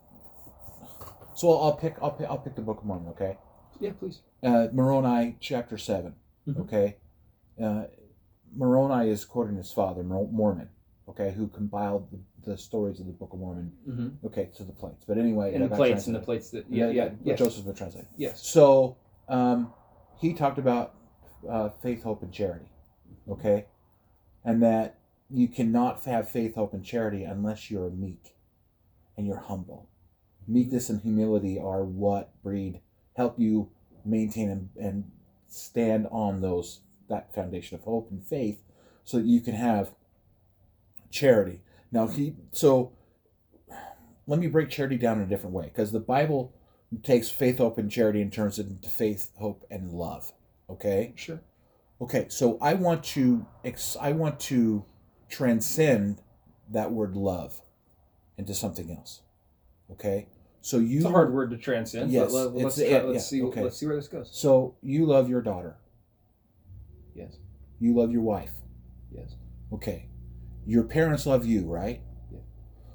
[1.37, 3.09] So I'll, I'll pick I'll pick I'll pick the Book of Mormon.
[3.11, 3.37] Okay,
[3.81, 4.21] yeah, please.
[4.43, 6.15] uh, Moroni chapter 7
[6.49, 6.61] Mhm.
[6.61, 6.97] Okay,
[7.63, 7.85] uh,
[8.55, 10.69] Moroni is quoting his father Mormon.
[11.09, 13.73] Okay, who compiled the, the stories of the Book of Mormon.
[13.89, 14.27] Mm-hmm.
[14.27, 15.05] Okay, to the plates.
[15.07, 17.77] But anyway, And the plates and the plates that yeah yeah that yes Joseph would
[17.77, 18.07] translate.
[18.17, 18.97] yes So
[19.29, 19.73] um,
[20.19, 20.95] he talked about
[21.49, 22.71] uh, faith, hope, and charity.
[23.29, 23.67] Okay,
[24.45, 24.99] and that
[25.31, 28.37] you cannot have faith, hope, and charity unless you're meek
[29.17, 29.89] and you're humble.
[30.47, 32.81] Meekness and humility are what breed
[33.17, 33.71] help you
[34.05, 35.11] maintain and, and
[35.49, 38.63] stand on those that foundation of hope and faith,
[39.05, 39.95] so that you can have
[41.11, 41.61] charity.
[41.93, 42.93] Now he so
[44.27, 46.53] let me break charity down in a different way because the Bible
[47.03, 50.33] takes faith, hope, and charity and turns it into faith, hope, and love.
[50.69, 51.13] Okay.
[51.17, 51.41] Sure.
[52.01, 52.27] Okay.
[52.29, 54.85] So I want to ex- I want to
[55.29, 56.21] transcend
[56.71, 57.61] that word love
[58.37, 59.23] into something else.
[59.91, 60.29] Okay.
[60.61, 62.11] So you It's a hard word to transcend.
[62.11, 63.43] Yes, but let, us try, let's yeah, see.
[63.45, 63.63] okay.
[63.63, 64.31] Let's see where this goes.
[64.33, 65.77] So you love your daughter.
[67.15, 67.37] Yes.
[67.79, 68.53] You love your wife.
[69.15, 69.37] Yes.
[69.73, 70.09] Okay.
[70.67, 72.01] Your parents love you, right?
[72.33, 72.39] Yeah.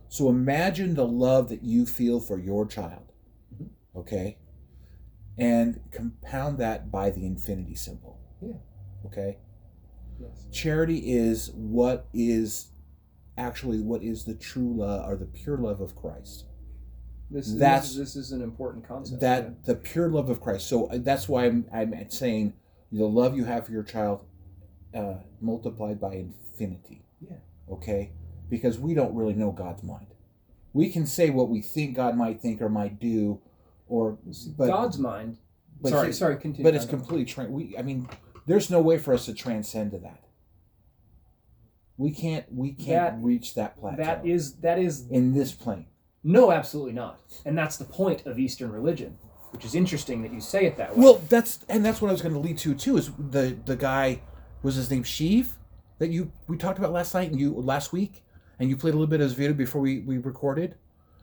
[0.07, 3.08] So imagine the love that you feel for your child.
[3.99, 4.37] Okay?
[5.37, 8.19] And compound that by the infinity symbol.
[8.41, 8.53] Yeah.
[9.05, 9.37] Okay?
[10.19, 10.47] Yes.
[10.51, 12.71] Charity is what is
[13.37, 16.45] actually what is the true love or the pure love of Christ.
[17.31, 19.21] This is That's- this is an important concept.
[19.21, 19.49] that yeah.
[19.65, 20.67] the pure love of Christ.
[20.67, 22.53] So uh, that's why I'm I'm saying
[22.91, 24.25] the love you have for your child
[24.93, 27.05] uh, multiplied by infinity.
[27.21, 27.37] Yeah.
[27.71, 28.11] Okay,
[28.49, 30.07] because we don't really know God's mind.
[30.73, 33.41] We can say what we think God might think or might do,
[33.89, 34.17] or
[34.57, 35.37] but God's mind.
[35.81, 36.37] but sorry, he- sorry.
[36.37, 36.63] Continue.
[36.63, 37.75] but it's completely tra- we.
[37.77, 38.07] I mean,
[38.45, 40.23] there's no way for us to transcend to that.
[41.97, 42.45] We can't.
[42.53, 45.85] We can't That- reach that plateau That is that is in this plane.
[46.23, 47.19] no, absolutely not.
[47.45, 49.17] And that's the point of Eastern religion,
[49.51, 51.03] which is interesting that you say it that way.
[51.03, 52.97] Well, that's and that's what I was going to lead to too.
[52.97, 54.21] Is the the guy
[54.63, 55.47] was his name Sheev
[55.97, 58.23] that you we talked about last night and you last week
[58.59, 60.75] and you played a little bit of his video before we we recorded.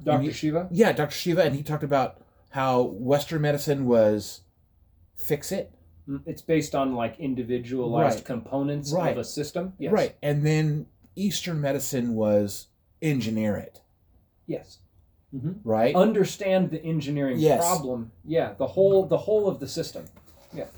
[0.05, 0.25] Dr.
[0.25, 0.69] you- Shiva.
[0.71, 1.15] Yeah, Dr.
[1.15, 2.21] Shiva, and he talked about
[2.51, 4.43] how Western medicine was
[5.15, 5.73] fix it,
[6.09, 8.25] Mm, It's based on like individualized Right.
[8.25, 9.11] components Right.
[9.11, 9.73] of a system.
[9.77, 9.93] Yes.
[9.93, 10.15] right?
[10.23, 12.69] And then Eastern medicine was
[13.03, 13.83] engineer it,
[14.47, 14.79] Yes.
[15.65, 15.97] right?
[15.97, 17.59] Understand the engineering Yes.
[17.61, 18.13] problem.
[18.25, 18.53] Yeah.
[18.55, 20.05] The whole the whole of the system.
[20.53, 20.69] Yeah.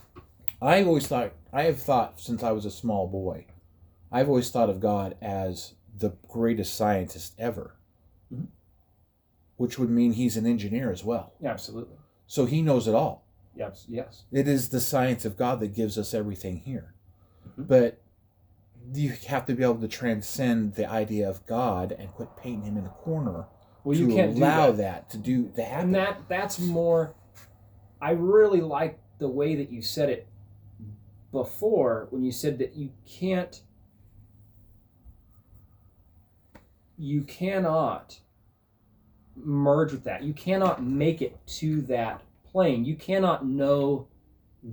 [0.62, 3.44] I always thought I have thought since I was a small boy,
[4.10, 7.76] I've always thought of God as the greatest scientist ever,
[8.32, 8.46] Mhm.
[9.58, 11.34] Which would mean he's an engineer as well.
[11.40, 11.96] Yeah, absolutely.
[12.26, 13.24] So he knows it all.
[13.54, 13.84] Yes.
[13.88, 14.22] Yes.
[14.32, 16.94] It is the science of God that gives us everything here.
[17.58, 17.68] Mhm.
[17.68, 18.00] But
[18.94, 22.76] you have to be able to transcend the idea of God and quit painting him
[22.78, 23.46] in a corner
[23.84, 24.76] Well, to you can't allow that.
[24.76, 25.10] that.
[25.10, 25.86] to do to happen.
[25.86, 27.14] and that that's more
[28.00, 30.26] i really like the way that you said it
[31.32, 33.62] before when you said that you can't
[36.96, 38.20] you cannot
[39.44, 44.08] merge with that you cannot make it to that plane you cannot know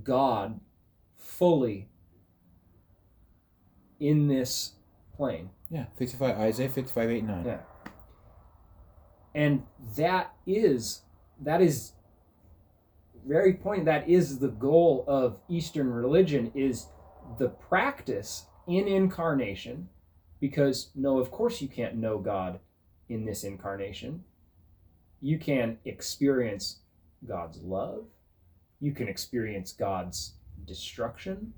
[0.02, 0.58] god
[1.16, 1.88] fully
[4.00, 4.72] in this
[5.16, 7.44] plane yeah, fifty-five Isaiah fifty-five eight nine.
[7.44, 7.58] Yeah.
[9.34, 9.62] and
[9.96, 11.02] that is
[11.40, 11.92] that is
[13.26, 16.86] very point that is the goal of eastern religion is
[17.38, 19.88] the practice in incarnation
[20.40, 22.60] because no of course you can't know god
[23.08, 24.22] in this incarnation
[25.20, 26.80] you can experience
[27.26, 28.04] god's love
[28.80, 30.34] you can experience god's
[30.66, 31.52] destruction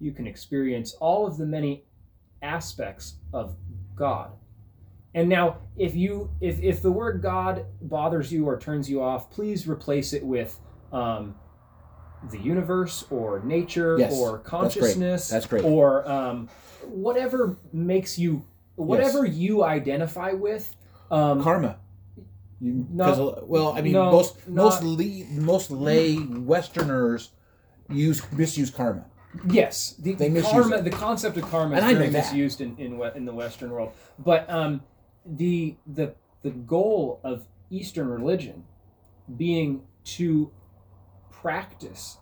[0.00, 1.84] you can experience all of the many
[2.42, 3.54] aspects of
[3.94, 4.32] god
[5.14, 9.30] and now, if you if if the word God bothers you or turns you off,
[9.30, 10.58] please replace it with
[10.90, 11.34] um,
[12.30, 14.44] the universe or nature Yes, or that's great.
[14.44, 15.28] consciousness.
[15.28, 15.64] That's great.
[15.64, 16.48] Or um,
[16.82, 18.44] whatever makes you
[18.76, 20.74] whatever you identify with.
[21.10, 21.78] Um, Karma.
[22.62, 27.32] You, No, well, I mean, no, most not- most le, most lay Westerners
[27.90, 29.04] use misuse karma.
[29.48, 30.84] Yes, the, They the karma, it.
[30.84, 33.70] the concept of karma is And I know very misused in in, in the Western
[33.70, 33.92] world.
[34.18, 34.82] But um,
[35.26, 38.64] the the the goal of Eastern religion
[39.36, 40.50] being to
[41.30, 42.18] practice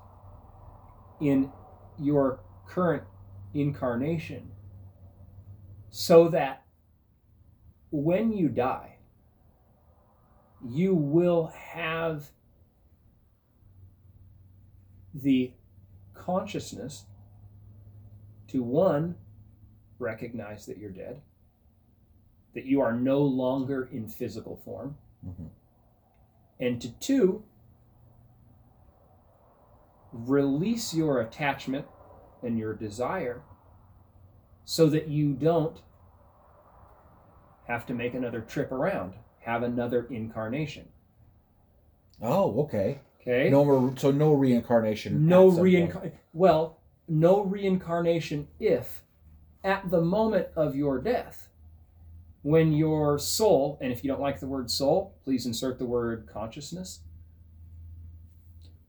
[1.21, 1.51] in
[1.99, 3.03] your current
[3.53, 4.53] incarnation,
[5.91, 6.63] so that
[7.91, 8.97] when you die,
[10.65, 12.31] you will have
[15.15, 15.53] the
[16.15, 17.07] consciousness
[18.49, 19.15] to one,
[19.99, 21.21] recognize that you're dead,
[22.55, 25.51] that you are no longer in physical form, Mhm.
[26.59, 27.45] and to two,
[30.13, 31.87] release your attachment
[32.43, 33.43] and your desire
[34.65, 35.83] so that you don't
[37.65, 40.89] have to make another trip around, have another incarnation.
[42.23, 43.01] Oh, okay.
[43.21, 43.51] Okay?
[43.51, 43.95] No more.
[43.97, 45.27] So no reincarnation.
[45.27, 46.19] no at reincarnation.
[46.33, 49.03] Well, no reincarnation if
[49.63, 51.49] at the moment of your death,
[52.43, 56.29] when your soul, and if you don't like the word soul, please insert the word
[56.33, 57.01] consciousness.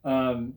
[0.06, 0.56] Um,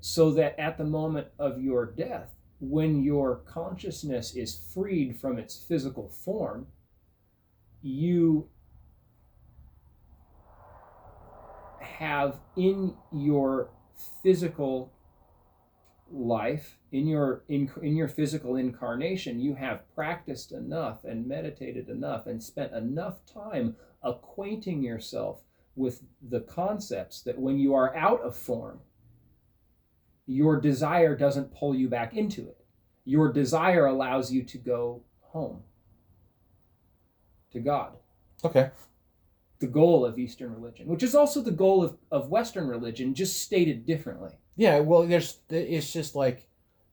[0.00, 5.56] so that at the moment of your death, when your consciousness is freed from its
[5.56, 6.66] physical form,
[7.82, 8.48] you
[11.80, 13.70] have in your
[14.22, 14.92] physical
[16.10, 22.26] life in your in, in your physical incarnation you have practiced enough and meditated enough
[22.26, 25.42] and spent enough time acquainting yourself
[25.74, 28.80] with the concepts that when you are out of form
[30.26, 32.64] your desire doesn't pull you back into it.
[33.04, 35.62] Your desire allows you to go home
[37.52, 37.92] to god
[38.44, 38.70] Okay.
[39.60, 43.40] the goal of eastern religion which is also the goal of, of western religion just
[43.40, 46.48] stated differently Yeah, well, there's it's just like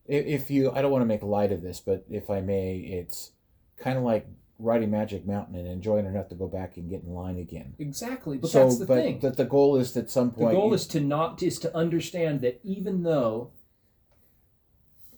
[0.06, 3.32] if you I don't want to make light of this, but if I may, it's
[3.78, 4.26] kind of like
[4.58, 7.76] riding Magic Mountain and enjoying enough to go back and get in line again.
[7.80, 10.46] exactly but so, that's the but thing that the goal is that at some The
[10.52, 13.52] goal you- is to not is to understand that even though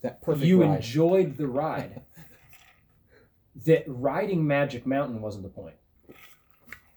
[0.02, 0.78] that perfect you ride.
[0.78, 2.02] enjoyed the ride,
[3.66, 5.76] that riding Magic Mountain wasn't the point.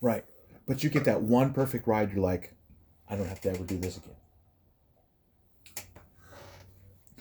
[0.00, 0.24] right,
[0.66, 2.10] but you get that one perfect ride.
[2.12, 2.54] You're like,
[3.08, 4.14] I don't have to ever do this again.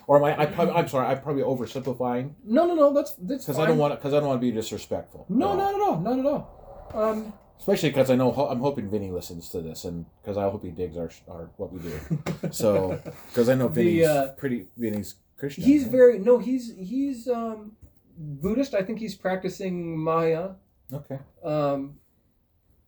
[0.06, 0.42] Or am I?
[0.42, 1.08] I probably, I'm sorry.
[1.08, 2.94] I'm probably oversimplifying No, no, no.
[2.94, 3.66] That's that's because fine.
[3.66, 5.26] I don't want because I don't want to be disrespectful.
[5.30, 6.00] No, not at all.
[6.00, 6.90] Not at all.
[6.94, 10.64] Um, Especially because I know I'm hoping Vinny listens to this, and because I hope
[10.64, 11.98] he digs our, our what we do.
[12.52, 15.64] So because I know The, Vinny's uh, pretty Vinny's Christian.
[15.64, 15.92] he's right?
[15.92, 16.40] very no.
[16.40, 17.78] He's he's um,
[18.18, 18.74] Buddhist.
[18.74, 20.52] I think he's practicing Maya.
[20.92, 21.20] okay.
[21.44, 22.00] Um,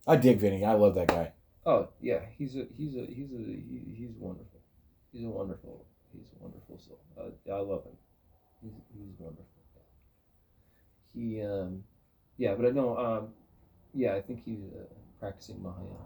[0.06, 0.64] I dig Vinny.
[0.64, 1.32] I love that guy.
[1.64, 4.60] oh yeah, he's a he's a he's a he, he's wonderful.
[5.12, 7.00] He's a wonderful he's a wonderful soul.
[7.18, 7.96] I, I love him.
[8.62, 9.46] He's he's wonderful.
[11.14, 11.82] He um,
[12.36, 13.28] yeah, but I know um,
[13.94, 14.84] yeah, I think he's uh,
[15.18, 16.04] practicing Mahayana.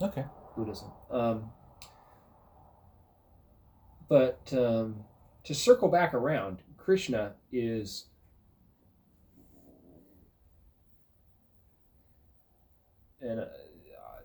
[0.00, 0.24] Okay.
[0.56, 0.90] Buddhism.
[1.10, 1.50] Um,
[4.08, 5.04] but um,
[5.44, 8.06] to circle back around, Krishna is
[13.24, 13.44] and uh,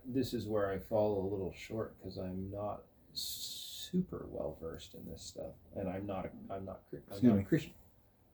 [0.06, 2.82] this is where I fall a little short because I'm not
[3.12, 7.42] super well versed in this stuff, and I'm not a, I'm not I'm not a
[7.42, 7.72] Christian,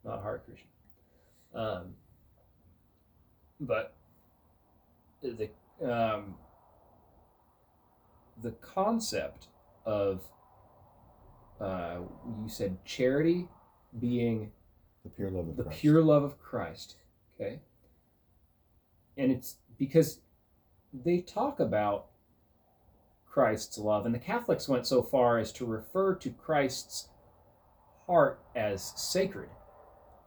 [0.05, 0.69] not a hard Christian.
[1.55, 1.95] Um,
[3.61, 3.95] but
[5.23, 5.49] the
[5.83, 6.35] um,
[8.43, 9.49] the concept
[9.85, 10.23] of
[11.61, 11.99] uh,
[12.43, 13.49] you said charity
[13.99, 14.51] being
[15.05, 15.81] The pure love of the Christ.
[15.81, 16.97] pure love of Christ.
[17.41, 17.61] Okay.
[19.17, 20.21] And it's because
[21.05, 22.07] they talk about
[23.29, 27.09] Christ's love, and the Catholics went so far as to refer to Christ's
[28.07, 29.49] heart as sacred,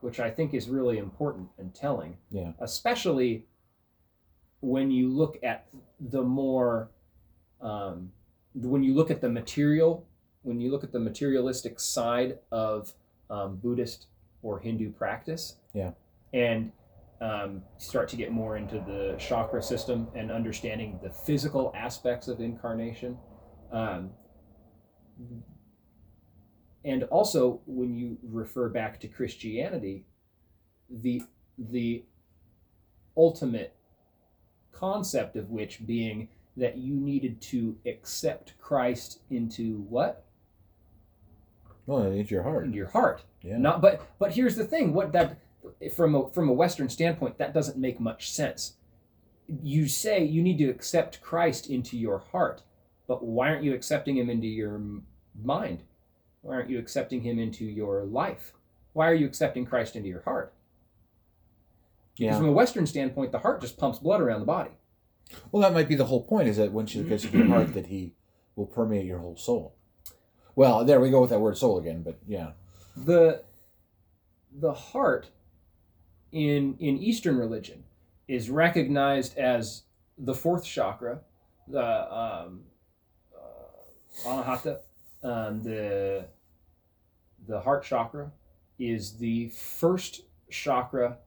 [0.01, 2.17] which I think is really important and telling.
[2.29, 2.51] Yeah.
[2.59, 3.45] Especially
[4.59, 5.67] when you look at
[5.99, 6.91] the more,
[7.61, 8.11] um,
[8.53, 10.05] when you look at the material,
[10.43, 12.93] when you look at the materialistic side of
[13.29, 14.07] um, Buddhist
[14.41, 15.55] or Hindu practice.
[15.73, 15.91] Yeah.
[16.33, 16.71] And
[17.21, 22.39] um, start to get more into the chakra system and understanding the physical aspects of
[22.39, 23.17] incarnation.
[23.71, 24.11] Um,
[26.85, 30.05] and also, when you refer back to Christianity,
[30.89, 31.21] the
[31.57, 32.05] the
[33.17, 33.75] ultimate
[34.71, 40.25] concept of which being that you needed to accept Christ into what?
[41.85, 42.65] No, it's your heart.
[42.65, 43.23] Into your heart.
[43.41, 43.57] Yeah.
[43.57, 45.37] Not but but here's the thing, what that
[45.93, 48.73] from a from a western standpoint that doesn't make much sense.
[49.47, 52.61] You say you need to accept Christ into your heart,
[53.07, 54.81] but why aren't you accepting him into your
[55.41, 55.83] mind?
[56.41, 58.53] Why aren't you accepting him into your life?
[58.93, 60.53] Why are you accepting Christ into your heart?
[62.17, 62.37] Because yeah.
[62.37, 64.71] from a western standpoint, the heart just pumps blood around the body.
[65.51, 66.47] Well, that might be the whole point.
[66.47, 68.13] Is that once you get to your heart, that He
[68.55, 69.75] will permeate your whole soul.
[70.55, 72.03] Well, there we go with that word soul again.
[72.03, 72.51] But yeah.
[72.95, 73.43] the
[74.51, 75.29] the heart
[76.31, 77.83] in in Eastern religion
[78.27, 79.83] is recognized as
[80.17, 81.19] the fourth chakra,
[81.67, 82.61] the um,
[83.35, 84.79] uh, anahata,
[85.23, 86.25] um, the
[87.47, 88.31] the heart chakra
[88.77, 91.17] is the first chakra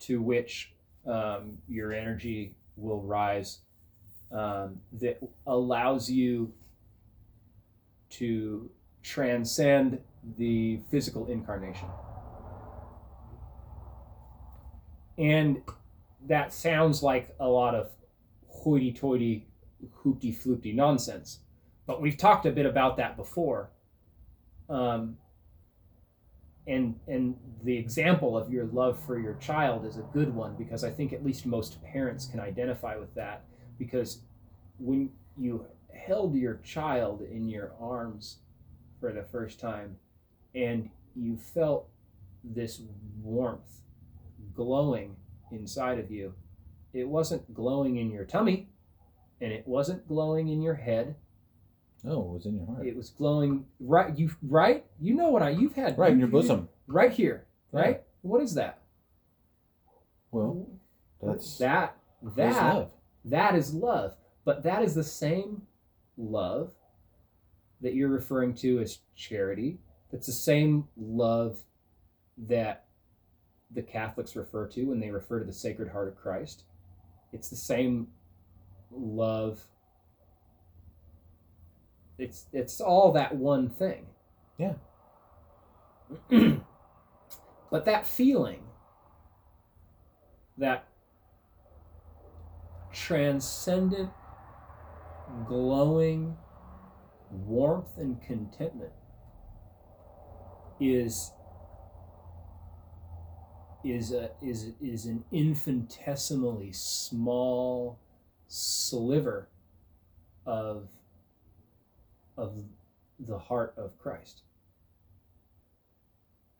[0.00, 0.72] to which
[1.06, 3.58] um, your energy will rise
[4.32, 6.52] um, that allows you
[8.10, 8.70] to
[9.02, 9.98] transcend
[10.38, 11.88] the physical incarnation.
[15.18, 15.62] And
[16.26, 17.90] that sounds like a lot of
[18.48, 19.46] hoity toity,
[20.04, 21.40] hoopty floopty nonsense.
[21.86, 23.70] But we've talked a bit about that before.
[24.68, 25.18] Um,
[26.66, 30.82] and and the example of your love for your child is a good one because
[30.82, 33.44] I think at least most parents can identify with that
[33.78, 34.20] because
[34.78, 38.38] when you held your child in your arms
[38.98, 39.96] for the first time
[40.54, 41.88] and you felt
[42.42, 42.80] this
[43.22, 43.80] warmth
[44.54, 45.16] glowing
[45.50, 46.34] inside of you.
[46.92, 48.68] It wasn't glowing in your tummy,
[49.40, 51.16] and it wasn't glowing in your head.
[52.02, 52.86] No, it was in your heart.
[52.86, 54.16] It was glowing right.
[54.16, 54.84] You right.
[55.00, 55.50] You know what I.
[55.50, 56.68] You've had right in your you- bosom.
[56.86, 57.46] right here.
[57.72, 57.80] Yeah.
[57.80, 58.02] Right.
[58.22, 58.80] What is that?
[60.30, 60.66] Well,
[61.22, 61.96] that's that.
[62.36, 62.90] That love.
[63.24, 64.14] that is love.
[64.44, 65.62] But that is the same
[66.16, 66.72] love
[67.80, 69.78] that you're referring to as charity.
[70.12, 71.58] That's the same love
[72.46, 72.84] that
[73.74, 76.64] the Catholics refer to when they refer to the Sacred Heart of Christ.
[77.32, 78.08] It's the same
[78.90, 79.64] love.
[82.18, 84.06] It's it's all that one thing.
[84.58, 84.74] Yeah.
[87.70, 88.62] but that feeling,
[90.58, 90.86] that
[92.92, 94.10] transcendent,
[95.48, 96.36] glowing
[97.30, 98.92] warmth and contentment
[100.78, 101.32] is
[103.84, 107.98] is a is is an infinitesimally small
[108.48, 109.48] sliver
[110.46, 110.88] of
[112.36, 112.64] of
[113.18, 114.42] the heart of Christ.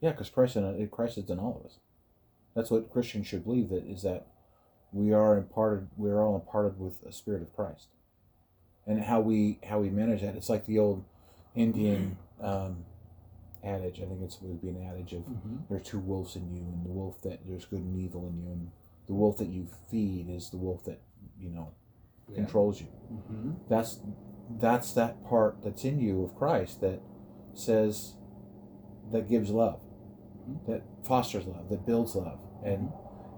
[0.00, 1.78] Yeah, because Christ, in, Christ is in all of us.
[2.54, 3.70] That's what Christians should believe.
[3.70, 4.26] That is that
[4.92, 5.88] we are imparted.
[5.96, 7.88] We are all imparted with a spirit of Christ,
[8.86, 10.36] and how we how we manage that.
[10.36, 11.04] It's like the old
[11.54, 12.84] Indian um,
[13.64, 14.00] adage.
[14.00, 15.24] I think it's would be an adage of
[15.68, 18.38] there are two wolves in you, and the wolf that there's good and evil in
[18.42, 18.70] you, and
[19.06, 21.00] the wolf that you feed is the wolf that
[21.38, 21.68] you know
[22.28, 22.36] Yeah.
[22.36, 22.86] controls you.
[23.12, 23.52] Mm-hmm.
[23.68, 24.00] That's
[24.60, 27.00] that's that part that's in you of Christ that
[27.54, 28.14] says
[29.10, 29.80] that gives love,
[30.48, 30.66] Mhm.
[30.66, 32.90] that fosters love, that builds love, and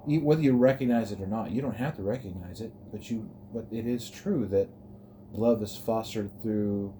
[0.08, 3.28] e- whether you recognize it or not, you don't have to recognize it, but you
[3.52, 4.68] but it is true that
[5.32, 6.92] love is fostered through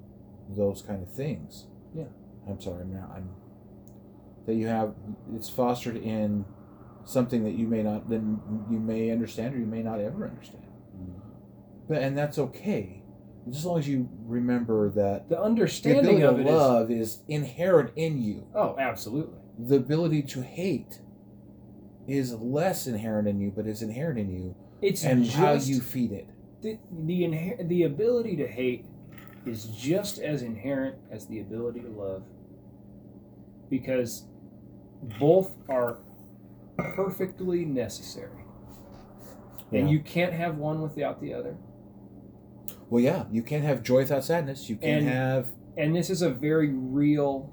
[0.49, 1.67] those kind of things.
[2.49, 2.83] I'm sorry.
[2.83, 3.11] I'm not.
[3.15, 3.29] I'm
[4.47, 4.95] that you have.
[5.35, 6.45] It's fostered in
[7.05, 8.41] something that you may not then
[8.71, 10.65] you may understand or you may not ever understand.
[10.97, 11.21] Mm-hmm.
[11.89, 13.03] But and that's okay,
[13.49, 17.23] as long as you remember that The the understanding ability of it is love is
[17.29, 18.47] inherent in you.
[18.55, 19.39] oh, absolutely.
[19.59, 21.01] The ability to hate
[22.07, 26.13] is less inherent in you, but is inherent in you, It's and how you feed
[26.13, 26.29] it.
[26.63, 28.85] the the, inher- the ability to hate
[29.45, 32.23] is just as inherent as the ability to love
[33.71, 34.25] because
[35.21, 35.99] both are
[36.77, 38.45] perfectly necessary
[39.73, 41.57] and you can't have one without the other
[42.89, 44.69] Well, yeah, you can't have joy without sadness.
[44.71, 47.51] You can't And- have and this is a very real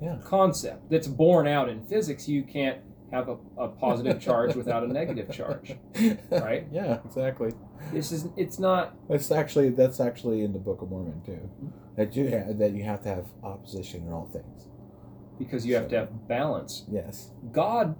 [0.00, 0.18] Yeah.
[0.24, 2.78] concept that's borne out in physics you can't
[3.12, 5.76] have a, a positive charge without a negative charge
[6.30, 6.66] right?
[6.70, 7.52] Yeah, exactly.
[7.92, 11.50] this is it's not That's actually that's actually in the Book of Mormon too.
[11.96, 14.68] That you have, that you have to have opposition in all things.
[15.38, 17.32] because you have to have balance Yes.
[17.52, 17.96] God,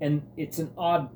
[0.00, 1.10] and it's an odd,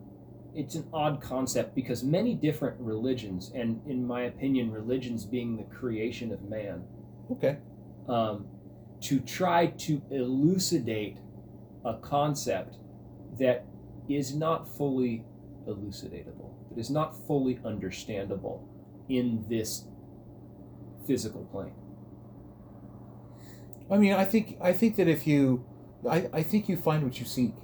[0.54, 5.64] it's an odd concept because many different religions, and in my opinion, religions being the
[5.64, 6.84] creation of man,
[7.30, 7.56] Okay.
[8.08, 8.46] um,
[9.02, 11.18] to try to elucidate
[11.84, 12.76] a concept
[13.38, 13.64] that
[14.08, 15.24] is not fully
[15.66, 18.68] elucidatable, that is not fully understandable
[19.08, 19.84] in this
[21.06, 21.72] physical plane.
[23.90, 25.64] I mean, I think I think that if you,
[26.08, 27.54] I, I think you find what you seek.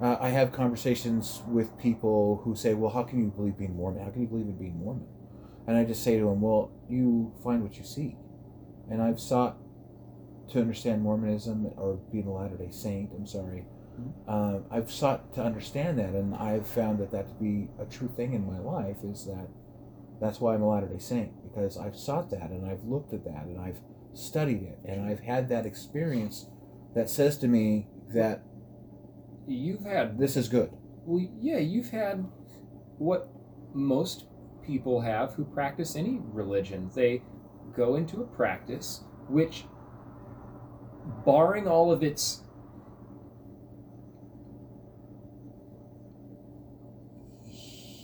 [0.00, 4.02] Uh, I have conversations with people who say, "Well, how can you believe being Mormon?
[4.02, 5.06] How can you believe in being Mormon?"
[5.66, 8.16] And I just say to them, "Well, you find what you seek."
[8.90, 9.56] And I've sought
[10.50, 13.10] to understand Mormonism or being a Latter Day Saint.
[13.16, 13.64] I'm sorry.
[14.26, 18.08] Uh, I've sought to understand that, and I've found that that to be a true
[18.08, 18.98] thing in my life.
[19.04, 19.48] Is that
[20.20, 23.24] that's why I'm a Latter Day Saint because I've sought that and I've looked at
[23.24, 23.80] that and I've
[24.12, 26.46] studied it and I've had that experience
[26.94, 28.42] that says to me that
[29.46, 30.70] You've had this is good.
[31.04, 32.24] Well, yeah, you've had
[32.98, 33.28] what
[33.74, 34.26] most
[34.64, 36.90] people have who practice any religion.
[36.94, 37.22] They
[37.76, 39.66] go into a practice which,
[41.26, 42.43] barring all of its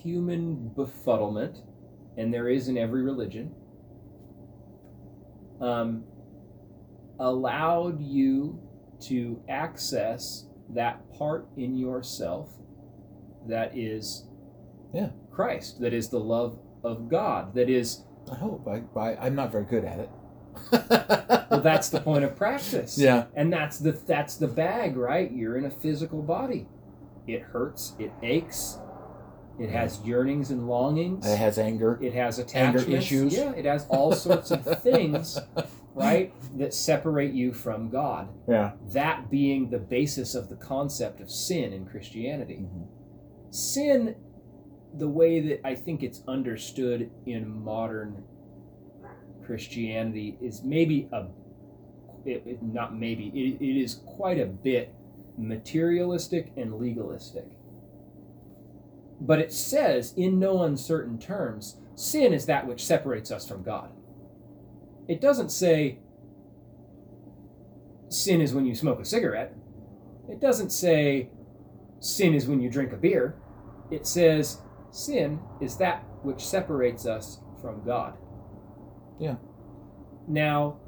[0.02, 1.58] human befuddlement,
[2.16, 3.54] and there is in every religion,
[5.60, 6.04] um,
[7.18, 8.58] allowed you
[9.00, 12.48] to access that part in yourself
[13.48, 14.26] that is
[14.92, 15.10] Yeah.
[15.30, 18.66] Christ, that is the love of God, that is I hope.
[18.68, 20.10] I, I I'm not very good at it.
[21.50, 22.98] well that's the point of practice.
[22.98, 23.26] Yeah.
[23.34, 25.30] And that's the that's the bag, right?
[25.32, 26.66] You're in a physical body.
[27.26, 28.78] It hurts, it aches,
[29.60, 31.26] it has yearnings and longings.
[31.26, 31.98] It has anger.
[32.02, 33.34] It has Anger issues.
[33.36, 35.38] Yeah, it has all sorts of things,
[35.94, 36.32] right?
[36.58, 38.28] that separate you from God.
[38.48, 38.72] Yeah.
[38.92, 42.64] That being the basis of the concept of sin in Christianity.
[42.66, 42.86] Mhm.
[43.54, 44.16] Sin,
[44.94, 48.24] the way that I think it's understood in modern
[49.44, 51.26] Christianity, is maybe a,
[52.24, 54.94] it, it- not maybe, it, it is quite a bit
[55.38, 57.46] materialistic and legalistic.
[59.20, 63.90] But it says, in no uncertain terms, sin is that which separates us from God.
[65.08, 65.98] It doesn't say
[68.08, 69.54] sin is when you smoke a cigarette.
[70.28, 71.30] It doesn't say
[72.00, 73.36] sin is when you drink a beer.
[73.90, 78.16] It says sin is that which separates us from God.
[79.18, 79.36] Yeah.
[80.26, 80.78] Now,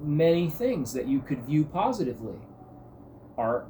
[0.00, 2.38] many things that you could view positively
[3.36, 3.66] are,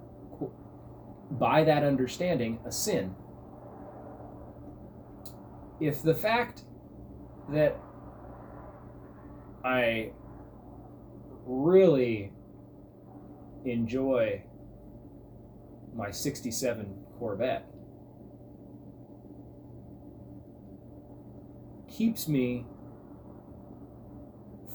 [1.31, 3.15] by that understanding, a sin.
[5.83, 6.63] If the fact
[7.49, 7.77] that
[9.65, 10.13] I
[11.45, 12.33] really
[13.65, 14.45] enjoy
[15.93, 17.67] my 67 Corvette
[21.91, 22.65] keeps me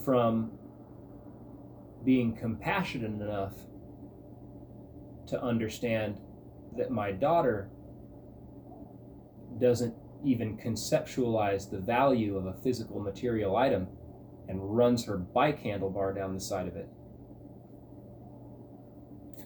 [0.03, 0.51] from
[2.03, 3.53] being compassionate enough
[5.27, 6.19] to understand
[6.75, 7.69] that my daughter
[9.57, 13.87] doesn't even conceptualize the value of a physical material item
[14.47, 16.89] and runs her bike handlebar down the side of it.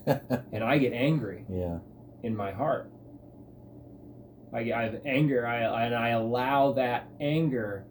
[0.52, 1.78] And I get angry yeah.
[2.24, 2.92] in my heart.
[4.54, 7.86] I, I have anger, I, and I allow that anger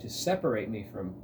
[0.00, 1.14] to separate me from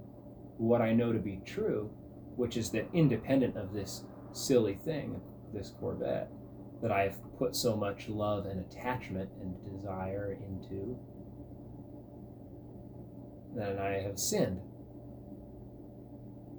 [0.59, 1.91] what I know to be true,
[2.37, 5.21] which is that independent of this silly thing,
[5.53, 6.31] this Corvette,
[6.83, 10.99] that I have put so much love and attachment and desire into,
[13.55, 14.61] then I have sinned.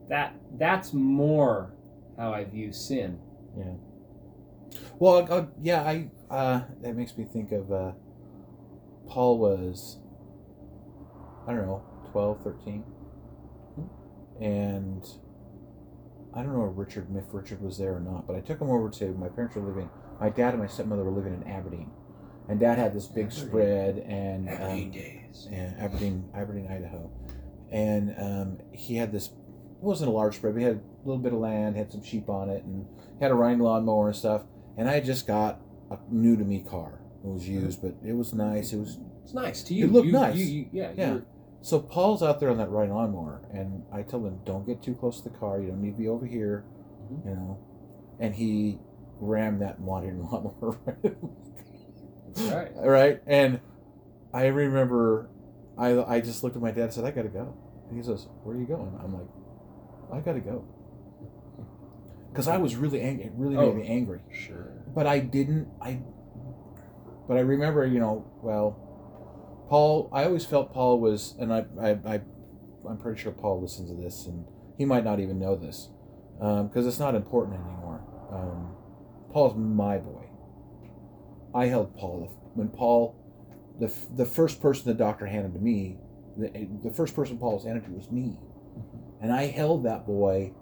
[0.09, 1.73] That that's more
[2.17, 3.19] how I view sin.
[3.57, 3.73] Yeah.
[4.99, 7.91] Well, uh, yeah, I uh, that makes me think of uh,
[9.07, 9.97] Paul was
[11.47, 12.83] I don't know 12, 13.
[14.41, 15.03] and
[16.33, 18.69] I don't know if Richard if Richard was there or not, but I took him
[18.69, 19.89] over to my parents were living.
[20.21, 21.89] My dad and my stepmother were living in Aberdeen,
[22.47, 23.47] and Dad had this big Aberdeen.
[23.47, 25.47] spread and Aberdeen um, days.
[25.51, 27.09] yeah, Aberdeen, Aberdeen, Idaho,
[27.71, 29.27] and um, he had this.
[29.27, 30.53] It wasn't a large spread.
[30.53, 32.85] But he had a little bit of land, had some sheep on it, and
[33.19, 34.43] had a riding lawnmower and stuff.
[34.77, 35.59] And I just got
[35.89, 37.01] a new to me car.
[37.23, 38.73] It was used, but it was nice.
[38.73, 39.85] It was It's nice to you.
[39.85, 40.35] It looked You- nice.
[40.37, 40.91] You, you, yeah.
[40.95, 41.17] Yeah.
[41.61, 44.93] so Paul's out there on that riding lawnmower, and I told him, "Don't get too
[44.93, 45.59] close to the car.
[45.59, 46.63] You don't need to be over here,
[47.11, 47.25] Mhm.
[47.25, 47.57] you know."
[48.19, 48.77] And he
[49.21, 51.15] rammed that riding lawnmower right
[52.37, 52.71] right.
[52.83, 53.21] right?
[53.27, 53.59] And
[54.33, 55.29] I remember,
[55.77, 57.55] I I just looked at my dad and said, "I got to go."
[57.89, 59.27] And he says, "Where are you going?" I'm like,
[60.11, 60.65] "I got to go,"
[62.31, 63.25] because I was really angry.
[63.25, 63.73] It really Oh.
[63.73, 64.21] made me angry.
[64.31, 64.71] Sure.
[64.93, 65.67] But I didn't.
[65.81, 66.01] I.
[67.27, 70.09] But I remember, you know, well, Paul.
[70.11, 72.21] I always felt Paul was, and I, I, I
[72.89, 74.45] I'm pretty sure Paul listens to this, and
[74.77, 75.89] he might not even know this,
[76.39, 78.01] because it's not important anymore.
[78.31, 78.75] Um,
[79.31, 80.25] Paul's my boy.
[81.53, 83.15] I held Paul when Paul,
[83.79, 85.97] the the first person the doctor handed to me,
[86.37, 88.37] the the first person Paul was handed to was me,
[89.21, 90.53] and I held that boy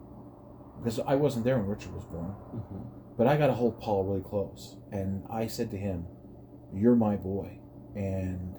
[0.77, 2.33] because I wasn't there when Richard was born.
[2.53, 2.85] Mhm.
[3.17, 4.77] But I got to hold Paul really close.
[4.93, 6.05] And I said to him,
[6.73, 7.59] You're my boy.
[7.93, 8.55] And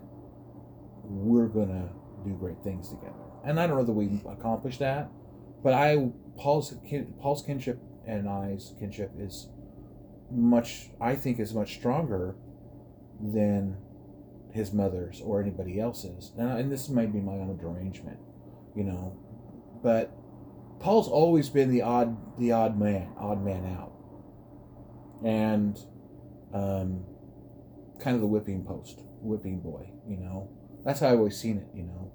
[1.03, 1.89] we're going to
[2.29, 3.15] do great things together.
[3.43, 5.11] And I don't know that we accomplished that.
[5.63, 6.75] But I, Paul's,
[7.21, 9.49] Paul's kinship and I's kinship is
[10.31, 12.37] much, I think, is much stronger
[13.21, 13.77] than
[14.53, 16.33] his mother's or anybody else's.
[16.39, 18.19] And, and this might be my own derangement,
[18.75, 19.17] you know.
[19.83, 20.13] But
[20.81, 23.93] Paul's always been the odd, the odd man, odd man out
[25.25, 25.79] and
[26.55, 27.05] um,
[27.99, 29.91] kind of the whipping post, whipping boy.
[30.09, 30.51] You know,
[30.85, 31.69] that's how I've always seen it.
[31.75, 32.13] You know,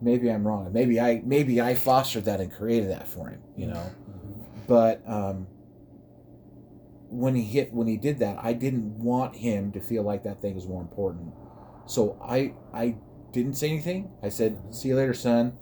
[0.00, 0.72] maybe I'm wrong.
[0.72, 3.40] Maybe I maybe I fostered that and created that for him.
[3.56, 3.90] You know,
[4.68, 5.46] but um,
[7.14, 10.40] when he hit when he did that, I didn't want him to feel like that
[10.40, 11.32] thing was more important.
[11.86, 12.96] So I I
[13.32, 14.10] didn't say anything.
[14.22, 15.56] I said, "See you later, son."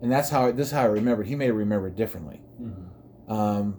[0.00, 1.22] And that's how this is how I remember.
[1.22, 2.42] He may remember it differently.
[2.60, 3.30] Mhm.
[3.30, 3.76] Um,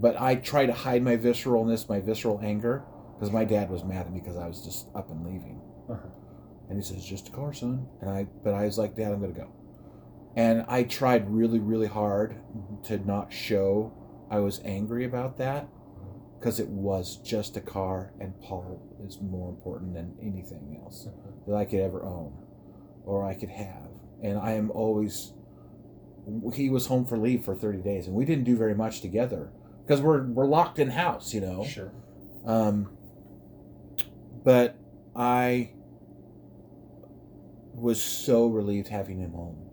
[0.00, 2.84] but I try to hide my visceralness, my visceral anger,
[3.14, 5.60] because my dad was mad at me because I was just up and leaving.
[5.88, 6.08] Uh-huh.
[6.68, 9.20] And he says, "Just a car, son." And I, but I was like, "Dad, I'm
[9.20, 9.48] gonna go."
[10.36, 12.36] And I tried really, really hard
[12.84, 13.92] to not show
[14.30, 15.68] I was angry about that,
[16.42, 21.06] because it was just a car, and Paul is more important than anything else
[21.46, 22.32] that I could ever own,
[23.04, 23.90] or I could have.
[24.24, 25.34] and I am always.
[26.52, 29.52] He was home for leave for thirty days, and we didn't do very much together
[29.86, 31.64] because we're we're locked in house, you know.
[31.64, 31.92] Sure.
[32.44, 32.90] Um,
[34.42, 34.76] but
[35.14, 35.74] I
[37.72, 39.70] was so relieved having him home,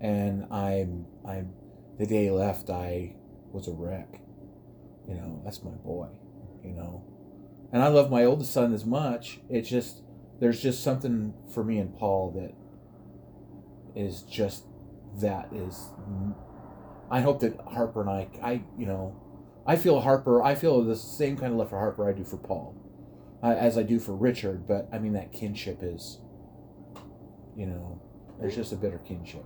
[0.00, 1.52] and I'm I'm
[1.96, 3.14] the day he left I
[3.52, 4.25] was a wreck.
[5.08, 6.08] You know, that's my boy.
[6.64, 7.04] You know,
[7.72, 9.40] and I love my oldest son as much.
[9.48, 10.02] It's just
[10.40, 12.54] there's just something for me and Paul that
[14.00, 14.64] is just
[15.20, 15.90] that is.
[17.10, 19.16] I hope that Harper and I, I you know,
[19.66, 20.42] I feel Harper.
[20.42, 22.74] I feel the same kind of love for Harper I do for Paul,
[23.42, 24.66] uh, as I do for Richard.
[24.66, 26.18] But I mean that kinship is,
[27.56, 28.02] you know,
[28.40, 29.44] there's just a bitter kinship.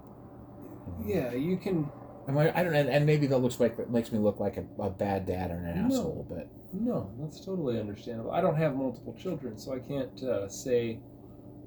[1.05, 1.91] Yeah, you can.
[2.29, 4.65] I, mean, I don't, and, and maybe that looks like makes me look like a,
[4.83, 5.95] a bad dad or an No.
[5.95, 6.27] asshole.
[6.29, 8.31] But No, that's totally understandable.
[8.31, 11.01] I don't have multiple children, so I can't uh, say.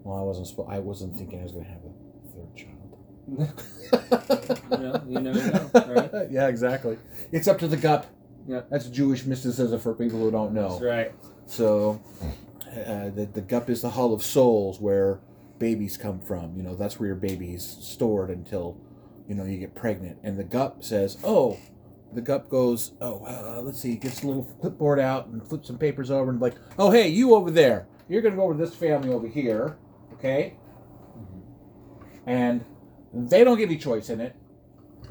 [0.03, 0.47] well, I wasn't.
[0.47, 2.79] spo- I wasn't thinking I was going to have a third child.
[4.71, 6.27] you know, you never know, right?
[6.31, 6.97] yeah, exactly.
[7.31, 8.05] It's up to the gup.
[8.47, 8.61] Yeah.
[8.69, 10.69] That's Jewish mysticism for people who don't know.
[10.71, 11.11] That's right.
[11.45, 12.01] So,
[12.67, 15.19] uh, the the gup is the hall of souls where
[15.59, 16.55] babies come from.
[16.57, 18.77] You know, that's where your baby's stored until,
[19.27, 20.17] you know, you get pregnant.
[20.23, 21.57] And the gup says, "Oh,"
[22.11, 25.77] the gup goes, "Oh, uh, let's see," gets a little clipboard out and flips some
[25.77, 28.75] papers over and like, "Oh, hey, you over there, you're gonna go over to this
[28.75, 29.77] family over here,
[30.13, 30.55] okay?"
[32.25, 32.63] And
[33.13, 34.35] they don't get any choice in it.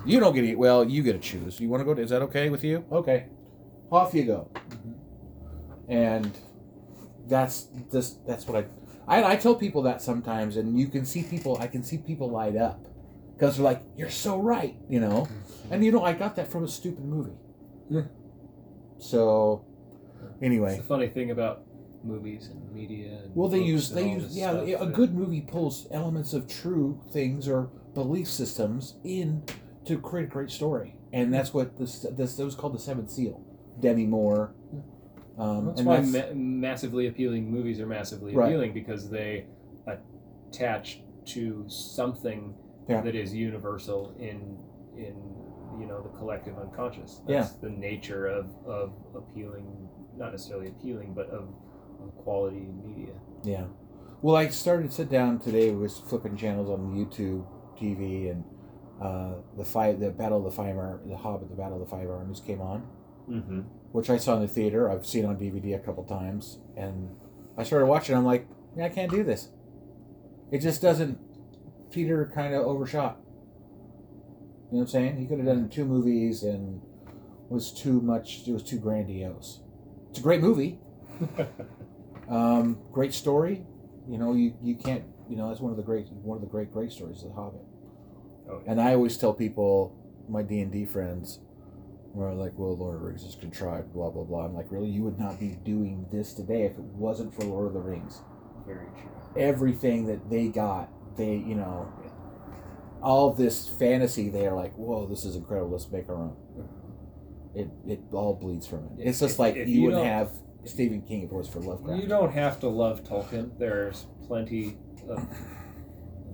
[0.04, 0.54] You don't get any.
[0.54, 1.60] Well, you get to choose.
[1.60, 1.94] You want to go?
[1.94, 2.84] To, is that okay with you?
[2.90, 3.26] Okay,
[3.90, 4.48] off you go.
[5.88, 6.36] And
[7.28, 8.64] that's just that's what
[9.06, 11.56] I, I I tell people that sometimes, and you can see people.
[11.60, 12.88] I can see people light up
[13.42, 15.26] because they're like, "You're so right," you know.
[15.68, 17.32] And you know, I got that from a stupid movie.
[17.90, 18.02] Yeah.
[18.98, 19.64] So,
[20.22, 21.64] It's anyway, the funny thing about
[22.04, 23.18] movies and media.
[23.24, 24.64] And well, they use they use yeah.
[24.64, 29.42] stuff A good movie pulls elements of true things or belief systems in
[29.86, 33.10] to create a great story, and that's what this this it was called the Seventh
[33.10, 33.44] Seal.
[33.80, 34.54] Demi Moore.
[35.38, 38.48] Um, That's and why that's- ma- massively appealing movies are massively Right.
[38.48, 39.46] appealing because they
[39.86, 42.54] attach to something
[42.88, 43.00] Yeah.
[43.02, 44.58] that is universal in
[44.96, 45.14] in
[45.80, 47.20] you know the collective unconscious.
[47.26, 51.48] That's the nature of of appealing, not necessarily appealing, but of,
[52.02, 53.14] of quality media.
[53.44, 53.64] Yeah.
[54.20, 55.70] Well, I started to sit down today.
[55.72, 57.44] Was flipping channels on YouTube
[57.80, 58.44] TV, and
[59.02, 61.90] uh, the fight, the Battle of the Five, Ar- the Hobbit, the Battle of the
[61.96, 62.82] Five Armies came on,
[63.28, 63.60] Mm-hmm.
[63.92, 64.90] which I saw in the theater.
[64.90, 67.08] I've seen on DVD a couple times, and
[67.56, 68.16] I started watching.
[68.16, 69.48] I'm like, yeah, I can't do this.
[70.52, 71.18] It just doesn't.
[71.92, 73.18] Peter kind of overshot.
[74.70, 75.16] You know what I'm saying?
[75.18, 76.80] He could have done two movies and
[77.48, 78.42] was too much.
[78.46, 79.60] It was too grandiose.
[80.10, 80.80] It's a great movie.
[82.28, 83.64] Um, great story.
[84.08, 85.04] You know, you, you can't.
[85.28, 87.34] You know, that's one of the great one of the great great stories of the
[87.34, 87.60] Hobbit.
[88.50, 88.70] Oh, yeah.
[88.70, 89.96] And I always tell people,
[90.28, 91.40] my D and D friends,
[92.14, 94.46] were like, "Well, Lord of the Rings is contrived." Blah blah blah.
[94.46, 94.88] I'm like, really?
[94.88, 98.22] You would not be doing this today if it wasn't for Lord of the Rings.
[98.66, 99.10] Very true.
[99.36, 101.92] Everything that they got, they you know,
[103.02, 104.28] all this fantasy.
[104.28, 105.70] They are like, "Whoa, this is incredible.
[105.72, 106.36] Let's make our own."
[107.54, 109.06] It it all bleeds from it.
[109.08, 110.30] It's just if- like if you, you would have
[110.64, 112.02] Stephen King of course for Lovecraft.
[112.02, 113.58] You don't have to love Tolkien.
[113.58, 115.26] There's plenty of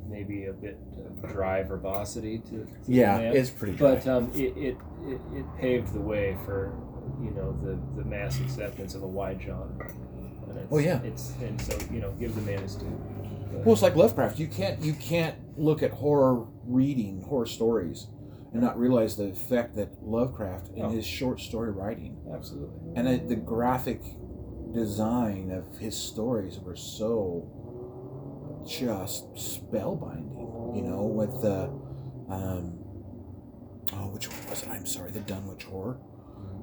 [0.09, 3.76] maybe a bit of dry verbosity to, to yeah, it's pretty.
[3.76, 3.95] Dry.
[3.95, 6.72] but um, it, it, it, it paved the way for
[7.22, 9.93] you know the, the mass acceptance of a wide genre.
[10.51, 11.01] And it's, Oh, yeah.
[11.03, 12.86] it's and so you know give the man his due.
[13.53, 14.38] But- Well, it's like Lovecraft.
[14.38, 18.07] You can't you can't look at horror reading, horror stories,
[18.53, 20.88] and not realize the effect that Lovecraft in Oh.
[20.90, 22.92] his short story writing absolutely.
[22.96, 24.01] and uh, the graphic
[24.72, 27.49] design of his stories were so
[28.66, 30.76] just spellbinding.
[30.76, 31.70] You know, with the
[32.32, 32.78] um,
[33.94, 34.68] oh, which one was it?
[34.68, 35.99] I'm sorry, the Dunwich Horror.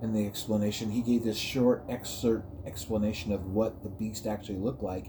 [0.05, 0.91] And the explanation.
[0.91, 5.07] He gave this short excerpt explanation of what the beast actually looked like,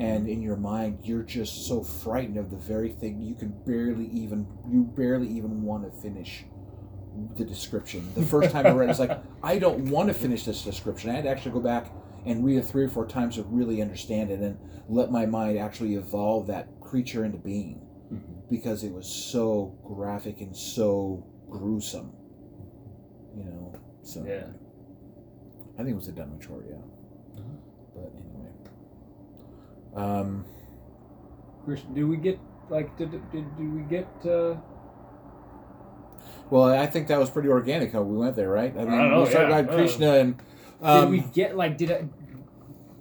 [0.00, 4.06] and in your mind you're just so frightened of the very thing you can barely
[4.06, 6.44] even you barely even want to finish
[7.36, 8.10] the description.
[8.16, 11.10] The first time i read it's like i don't want to finish this description.
[11.10, 11.92] I had to actually go back
[12.26, 15.56] and read it three or four times to really understand it and let my mind
[15.56, 17.86] actually evolve that creature into being.
[18.12, 18.48] Mhm.
[18.50, 22.12] because it was so graphic and so gruesome.
[23.36, 23.72] You know
[24.02, 24.46] so Yeah.
[25.74, 26.76] i think it was a Dunwich Horror, yeah
[27.40, 27.56] Mhm.
[27.94, 28.52] but anyway
[29.94, 30.44] um
[31.64, 32.38] Christian, do we get
[32.70, 34.08] like did did, did we get?
[34.26, 34.56] Uh,
[36.50, 38.74] Well, I think that was pretty organic how we went there, right?
[38.76, 41.78] I mean, I know, we started yeah, uh, Krishna and did we um, get like
[41.78, 42.04] did I?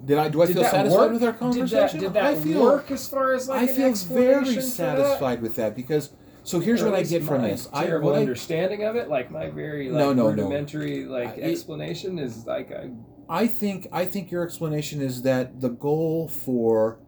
[0.06, 1.12] Did I do I feel satisfied work?
[1.14, 2.00] with our Did conversation?
[2.00, 5.56] that, did that I feel work as far as like I feel very satisfied with
[5.56, 6.12] that because
[6.44, 7.68] so here's what I get from this.
[7.72, 10.30] I terrible what I, understanding of it, like my very like No, no, no.
[10.44, 12.92] rudimentary like I- explanation is like a,
[13.30, 17.00] I think I think your explanation is that the goal for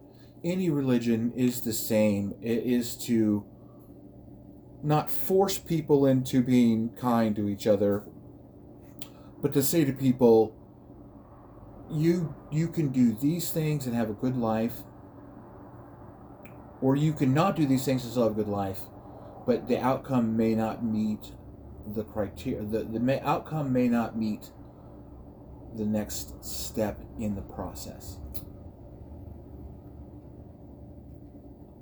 [0.44, 2.34] any religion is the same.
[2.42, 3.44] It is to
[4.82, 8.04] not force people into being kind to each other,
[9.42, 10.54] but to say to people,
[11.90, 14.82] you you can do these things and have a good life,
[16.80, 18.80] or you can not do these things and still have a good life,
[19.46, 21.32] but the outcome may not meet
[21.94, 22.62] the criteria.
[22.62, 24.50] The the may, outcome may not meet
[25.76, 28.18] the next step in the process.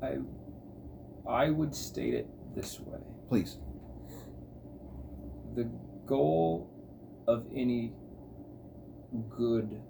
[0.02, 0.18] I
[1.28, 2.98] I would state it this way.
[3.28, 3.58] Please.
[5.54, 5.70] The
[6.06, 6.68] goal
[7.28, 7.92] of any
[9.30, 9.80] good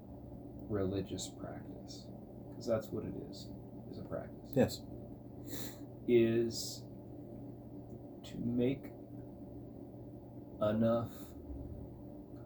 [0.68, 2.06] religious practice,
[2.50, 3.48] because that's what it is,
[3.90, 4.82] is a practice, Yes.
[6.08, 6.82] is
[8.32, 8.84] to make
[10.60, 11.10] enough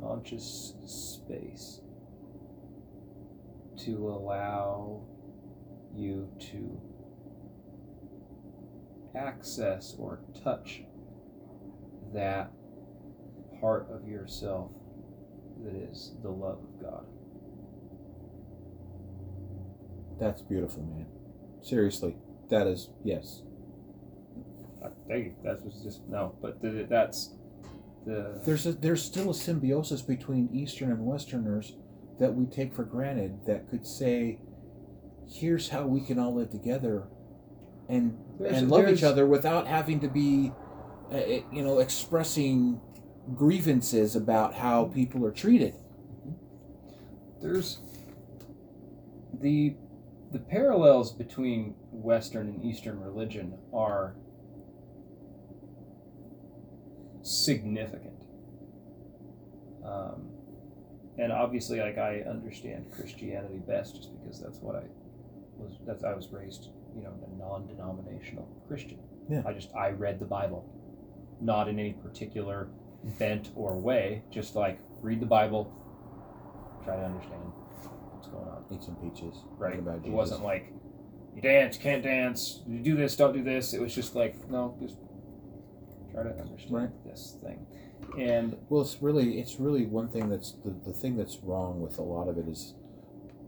[0.01, 1.80] conscious space
[3.76, 5.03] to allow
[5.95, 6.80] you to
[9.16, 10.82] access or touch
[12.12, 12.51] that
[13.61, 14.70] part of yourself
[15.64, 17.07] that is the love of God.
[20.20, 21.07] That's beautiful, man.
[21.62, 22.16] Seriously.
[22.49, 23.43] That is yes.
[25.09, 27.35] I think that's what's just no, but th- that's
[28.05, 31.75] the There's a there's still a symbiosis between Eastern and Westerners
[32.19, 34.39] that we take for granted that could say,
[35.29, 37.05] here's how we can all live together
[37.89, 40.53] and There's- and love each other without having to be
[41.13, 42.81] uh, uh, you know expressing
[43.35, 45.75] grievances about how people are treated.
[47.41, 47.79] there's
[49.41, 49.77] the
[50.33, 54.17] the parallels between Western and Eastern religion are
[57.27, 58.22] significant.
[59.85, 60.31] Um,
[61.18, 64.83] and obviously, like I understand Christianity best, just because that's what I
[65.57, 65.79] was.
[65.87, 68.99] That's I was raised, you know, a non-denominational Christian.
[69.29, 69.43] Yeah.
[69.47, 70.68] I just I read the Bible,
[71.41, 72.68] not in any particular
[73.18, 74.22] bent or way.
[74.31, 75.72] Just like read the Bible,
[76.85, 77.41] try to understand
[78.12, 78.64] what's going on.
[78.70, 79.37] Eat some peaches.
[79.57, 79.79] Right.
[79.79, 80.72] About It wasn't like
[81.35, 83.72] you dance, can't dance, you do this, don't do this.
[83.72, 84.97] It was just like no, just
[86.23, 87.05] try to understand Right.
[87.05, 87.67] this thing.
[88.19, 91.99] And Well, it's really it's really one thing that's the, the thing that's wrong with
[91.99, 92.75] a lot of it is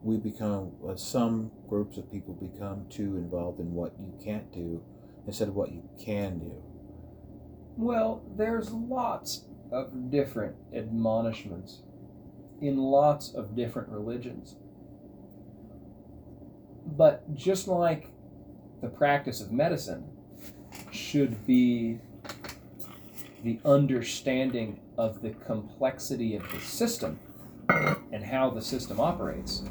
[0.03, 4.83] we become uh, some groups of people become too involved in what you can't do
[5.27, 6.53] instead of what you can do.
[7.77, 11.83] well, there's lots of different admonishments
[12.61, 14.57] in lots of different religions.
[16.87, 18.11] But just like
[18.81, 20.05] the practice of medicine
[20.91, 22.01] should be
[23.43, 27.18] the understanding of the complexity of the system
[28.12, 29.62] and how the system operates.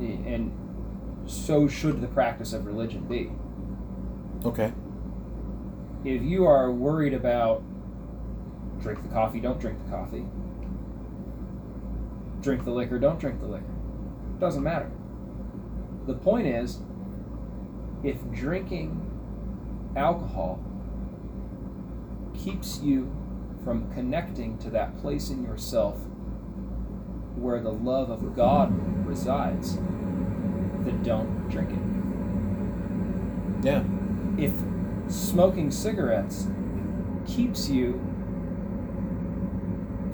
[0.00, 0.52] Eh, and
[1.26, 3.30] so should the practice of religion be.
[4.46, 4.72] Okay.
[6.04, 7.62] If you are worried about
[8.80, 10.24] drink the coffee, don't drink the coffee,
[12.42, 13.74] drink the liquor, don't drink the liquor,
[14.38, 14.90] doesn't matter.
[16.06, 16.78] The point is,
[18.04, 19.05] if drinking
[19.96, 20.60] alcohol
[22.36, 23.10] keeps you
[23.64, 25.96] from connecting to that place in yourself
[27.34, 28.72] where the love of God
[29.06, 33.66] resides, then don't drink it.
[33.66, 33.82] Yeah.
[34.38, 34.52] If
[35.12, 36.46] smoking cigarettes
[37.26, 37.94] keeps you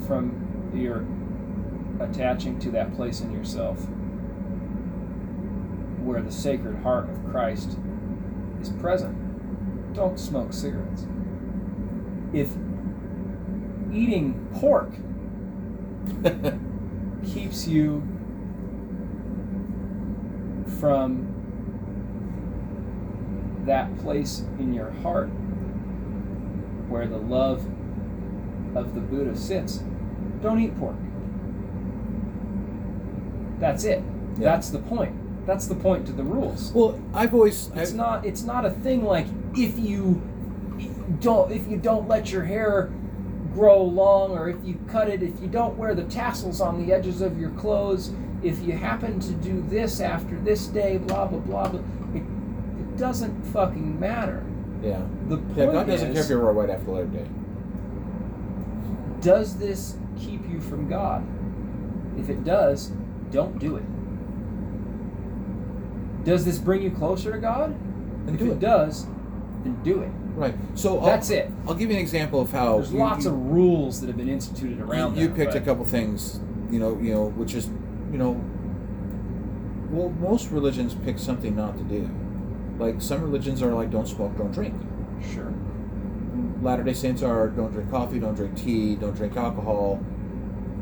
[0.06, 1.04] from your
[2.02, 3.78] attaching to that place in yourself
[6.02, 7.76] where the sacred heart of Christ
[8.60, 9.16] is present,
[9.94, 11.06] don't smoke cigarettes.
[12.32, 12.50] If
[13.92, 14.92] eating pork
[17.34, 18.02] keeps you
[20.80, 21.28] from
[23.66, 25.28] that place in your heart
[26.88, 27.64] where the love
[28.74, 29.82] of the Buddha sits,
[30.40, 30.96] don't eat pork.
[33.58, 34.02] That's it.
[34.38, 34.44] Yeah.
[34.44, 35.46] That's the point.
[35.46, 36.72] That's the point to the rules.
[36.72, 39.26] well, I've always It's I've, not it's not a thing like
[39.56, 40.20] if you
[41.20, 42.90] don't if you don't let your hair
[43.54, 46.92] grow long or if you cut it, if you don't wear the tassels on the
[46.92, 51.38] edges of your clothes, if you happen to do this after this day, blah blah
[51.40, 51.80] blah blah.
[52.14, 54.44] It, it doesn't fucking matter.
[54.82, 55.02] yeah.
[55.28, 57.26] The point Yeah, God doesn't is, care if you're a white after Labor Day.
[59.20, 61.24] does this keep you from God?
[62.18, 62.92] If it does,
[63.30, 63.84] don't do it.
[66.24, 67.74] Does this bring you closer to God?
[68.26, 68.60] and if do it, it.
[68.60, 69.06] does,
[69.64, 70.10] then do it.
[70.34, 70.54] Right.
[70.74, 71.50] So I'll- That's it.
[71.66, 74.16] I'll give you an example of how There's you- lots you- of rules that have
[74.16, 76.40] been instituted around you, you that, picked a couple things,
[76.70, 77.68] you know, you know, which is,
[78.10, 78.40] you know,
[79.90, 82.08] well, most religions pick something not to do.
[82.78, 84.74] Like some religions are like don't smoke, don't drink.
[85.34, 85.52] Sure.
[86.62, 90.00] Latter Day Saints are don't drink coffee, don't drink tea, don't drink alcohol,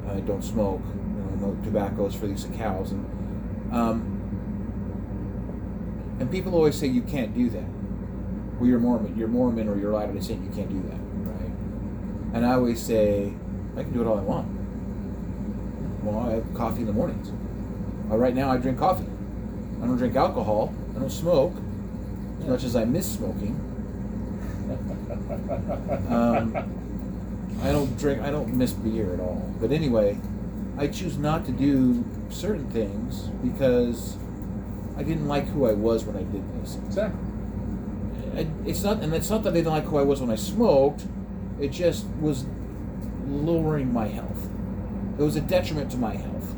[0.09, 3.05] uh, don't smoke, you know, no tobaccos for these cows, and
[3.73, 4.03] um,
[6.21, 7.65] and people always say you can't do that.
[8.61, 10.99] Well, you're Mormon, you're Mormon, or you're Latter Day Saint, you can't do that,
[11.31, 11.51] right?
[12.35, 13.33] And I always say
[13.75, 14.49] I can do it all I want.
[16.05, 17.31] Well, I have coffee in the mornings.
[18.09, 19.07] Right now, I drink coffee.
[19.83, 20.75] I don't drink alcohol.
[20.95, 21.55] I don't smoke,
[22.43, 23.59] as much as I miss smoking.
[26.11, 26.55] Um,
[27.63, 28.23] I don't drink.
[28.23, 29.53] I don't miss beer at all.
[29.61, 30.19] But anyway,
[30.79, 34.17] I choose not to do certain things because
[34.97, 36.77] I didn't like who I was when I did things.
[36.87, 37.30] exactly.
[38.35, 40.37] And It's not, and it's not that I didn't like who I was when I
[40.37, 41.05] smoked.
[41.61, 42.45] It just was
[43.29, 44.49] lowering my health.
[45.19, 46.55] It was a detriment to my health.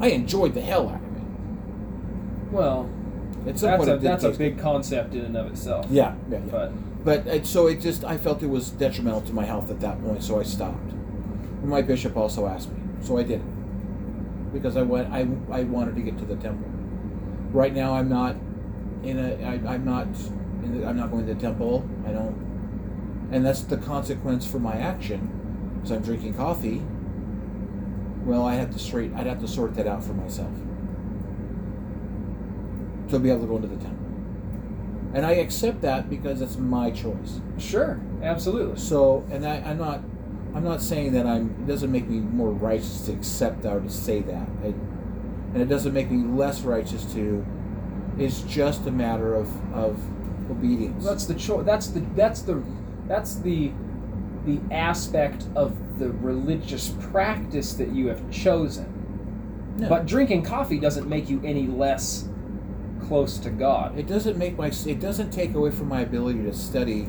[0.00, 1.22] I enjoyed the hell out of it.
[2.50, 2.90] Well,
[3.46, 5.86] At some that's point, a that's a big concept in and of itself.
[5.90, 6.50] Yeah, yeah, yeah.
[6.50, 6.72] But
[7.04, 10.02] But it, so it just, I felt it was detrimental to my health at that
[10.02, 10.92] point, so I stopped.
[11.62, 15.12] My bishop also asked me, so I did it because I went.
[15.12, 15.20] I,
[15.50, 16.68] I wanted to get to the temple.
[17.52, 18.36] Right now, I'm not
[19.04, 19.34] in a.
[19.46, 20.08] I, I'm not.
[20.64, 21.88] I'm not going to the temple.
[22.06, 23.28] I don't.
[23.30, 25.30] And that's the consequence for my action.
[25.74, 26.82] Because I'm drinking coffee.
[28.24, 29.12] Well, I have to straight.
[29.14, 30.52] I'd have to sort that out for myself
[33.12, 34.06] to be able to go into the temple.
[35.14, 37.40] And I accept that because it's my choice.
[37.58, 38.80] sure, absolutely.
[38.80, 40.00] So, and I, I'm not,
[40.54, 41.50] I'm not saying that I'm.
[41.62, 44.74] It doesn't make me more righteous to accept that or to say that, it,
[45.52, 47.44] and it doesn't make me less righteous to.
[48.18, 49.98] It's just a matter of of
[50.52, 51.04] obedience.
[51.04, 52.62] That's the cho- That's the that's the
[53.08, 53.72] that's the
[54.46, 58.88] the aspect of the religious practice that you have chosen.
[59.78, 59.88] No.
[59.88, 62.28] But drinking coffee doesn't make you any less
[63.06, 63.98] close to God.
[63.98, 64.70] it doesn't make my.
[64.86, 67.02] It doesn't take away from my ability to study.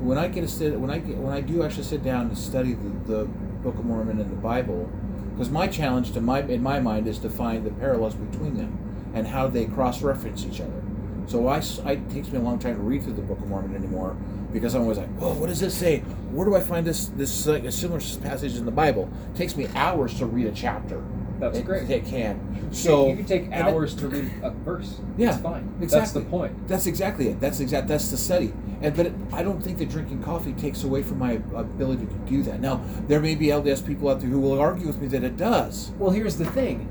[0.00, 2.36] When I get a sit when I get when I do actually sit down to
[2.36, 3.24] study the, the
[3.62, 4.90] Book of Mormon and the Bible,
[5.32, 8.78] because my challenge to my in my mind is to find the parallels between them
[9.14, 10.82] and how they cross reference each other.
[11.26, 13.74] So I, it takes me a long time to read through the Book of Mormon
[13.74, 14.16] anymore
[14.52, 16.00] because I'm always like, oh, what does this say?
[16.30, 19.10] Where do I find this this uh, similar passage in the Bible?
[19.32, 21.02] It takes me hours to read a chapter.
[21.40, 21.90] That's it, great.
[21.90, 22.72] It can.
[22.72, 25.00] So you can take and it- hours to read a verse.
[25.16, 25.74] Yeah, That's fine.
[25.80, 26.68] That's the point.
[26.68, 27.40] That's exactly it.
[27.40, 27.88] That's exact.
[27.88, 28.52] That's the study.
[28.82, 32.14] And but it, I don't think that drinking coffee takes away from my ability to
[32.28, 32.60] do that.
[32.60, 35.36] Now there may be LDS people out there who will argue with me that it
[35.36, 35.90] does.
[35.98, 36.90] Well, here's the thing.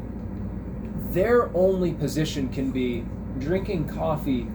[1.11, 3.05] Their only position can be
[3.39, 4.47] drinking coffee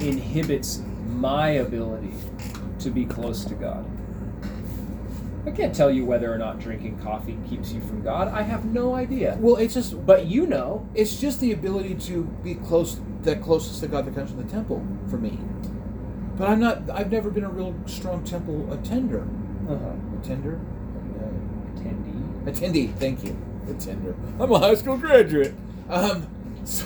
[0.00, 2.12] inhibits my ability
[2.80, 3.84] to be close to God.
[5.46, 8.28] I can't tell you whether or not drinking coffee keeps you from God.
[8.28, 9.38] I have no idea.
[9.40, 10.86] Well, it's just But you know.
[10.94, 14.50] it's just the ability to be close, the closest to God that comes from the
[14.50, 15.38] temple for me.
[16.36, 16.88] But I'm not.
[16.90, 19.26] I've never been a real strong temple attender.
[19.68, 19.92] Uh-huh.
[20.22, 20.60] Attender.
[21.18, 22.44] Uh, Attendee.
[22.44, 22.94] attendee.
[22.96, 23.36] Thank you.
[23.68, 24.14] Attender.
[24.38, 25.54] I'm a high school graduate.
[25.88, 26.26] Um,
[26.64, 26.84] so,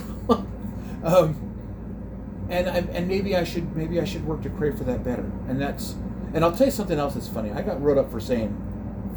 [1.05, 5.05] um, and I, and maybe I should maybe I should work to crave for that
[5.05, 5.31] better.
[5.49, 5.95] And that's
[6.35, 7.51] and I'll tell you something else that's funny.
[7.53, 8.51] I got wrote up for saying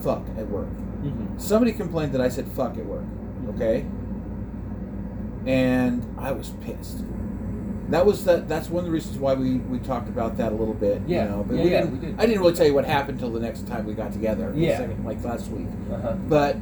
[0.01, 0.67] fuck at work.
[0.67, 1.37] Mm-hmm.
[1.39, 3.05] Somebody complained that I said fuck at work.
[3.49, 3.85] Okay.
[5.45, 7.03] And I was pissed.
[7.89, 8.49] That was that.
[8.49, 11.01] That's one of the reasons why we, we talked about that a little bit.
[11.07, 11.23] Yeah.
[11.23, 12.19] You know, but Yeah, we yeah, didn't, we did.
[12.19, 14.51] I didn't really tell you what happened until the next time we got together.
[14.55, 14.77] Yeah.
[14.77, 15.67] second- like last week.
[15.91, 16.13] Uh-huh.
[16.27, 16.57] But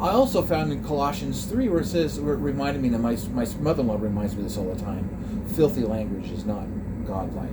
[0.00, 3.16] I also found in Colossians 3 where it says, where it reminded me that my,
[3.32, 5.08] my mother in law reminds me this all the time
[5.56, 6.66] filthy language is not
[7.06, 7.48] godlike.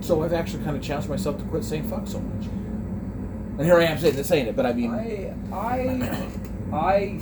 [0.00, 2.46] So I've actually kind of challenged myself to quit saying fuck so much.
[2.46, 6.30] And here I am saying, saying it, but I mean, I I
[6.72, 7.20] I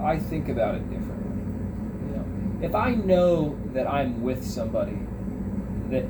[0.00, 1.42] I think about it differently.
[2.06, 4.98] You know, if I know that I'm with somebody
[5.90, 6.04] that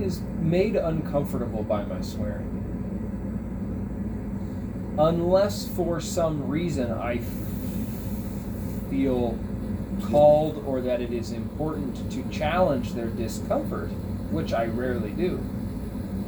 [0.00, 2.55] is made uncomfortable by my swearing,
[4.98, 7.20] unless for some reason I
[8.90, 9.38] feel
[10.02, 13.88] called or that it is important to challenge their discomfort,
[14.30, 15.42] which I rarely do,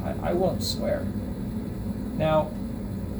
[0.03, 1.05] I, I won't swear.
[2.17, 2.51] Now,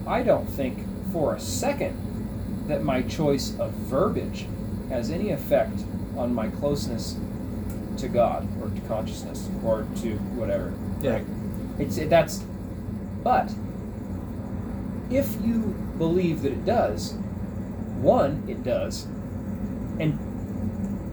[0.06, 4.46] I don't think for a second that my choice of verbiage
[4.90, 5.80] has any effect
[6.18, 7.18] on my closeness
[7.98, 10.74] to God or to consciousness or to whatever.
[11.02, 11.14] Yeah.
[11.14, 11.26] Right?
[11.80, 12.44] It's it, that's
[13.24, 13.52] but
[15.10, 17.14] if you believe that it does,
[18.02, 19.06] one, it does,
[20.00, 20.18] and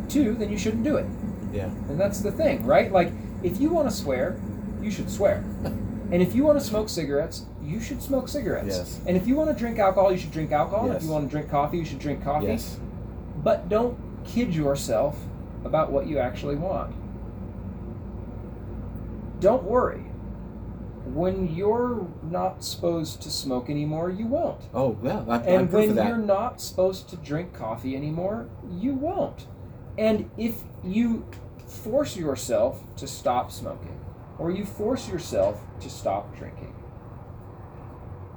[0.08, 1.06] two, then you shouldn't do it.
[1.52, 1.66] Yeah.
[1.66, 2.92] And that's the thing, right?
[2.92, 4.38] Like, if you want to swear,
[4.82, 5.36] you should swear.
[5.64, 8.76] and if you want to smoke cigarettes, you should smoke cigarettes.
[8.76, 9.00] Yes.
[9.06, 10.84] And if you want to drink alcohol, you should drink alcohol.
[10.84, 11.02] And Yes.
[11.02, 12.46] if you want to drink coffee, you should drink coffee.
[12.46, 12.78] Yes.
[13.42, 15.18] But don't kid yourself
[15.64, 16.94] about what you actually want.
[19.40, 20.04] Don't worry.
[21.14, 24.60] When you're not supposed to smoke anymore, you won't.
[24.74, 25.20] Oh yeah.
[25.20, 26.08] I'm, I'm And when of that.
[26.08, 29.46] you're not supposed to drink coffee anymore, you won't.
[29.96, 31.24] And if you
[31.66, 33.98] force yourself to stop smoking,
[34.38, 36.74] or you force yourself to stop drinking,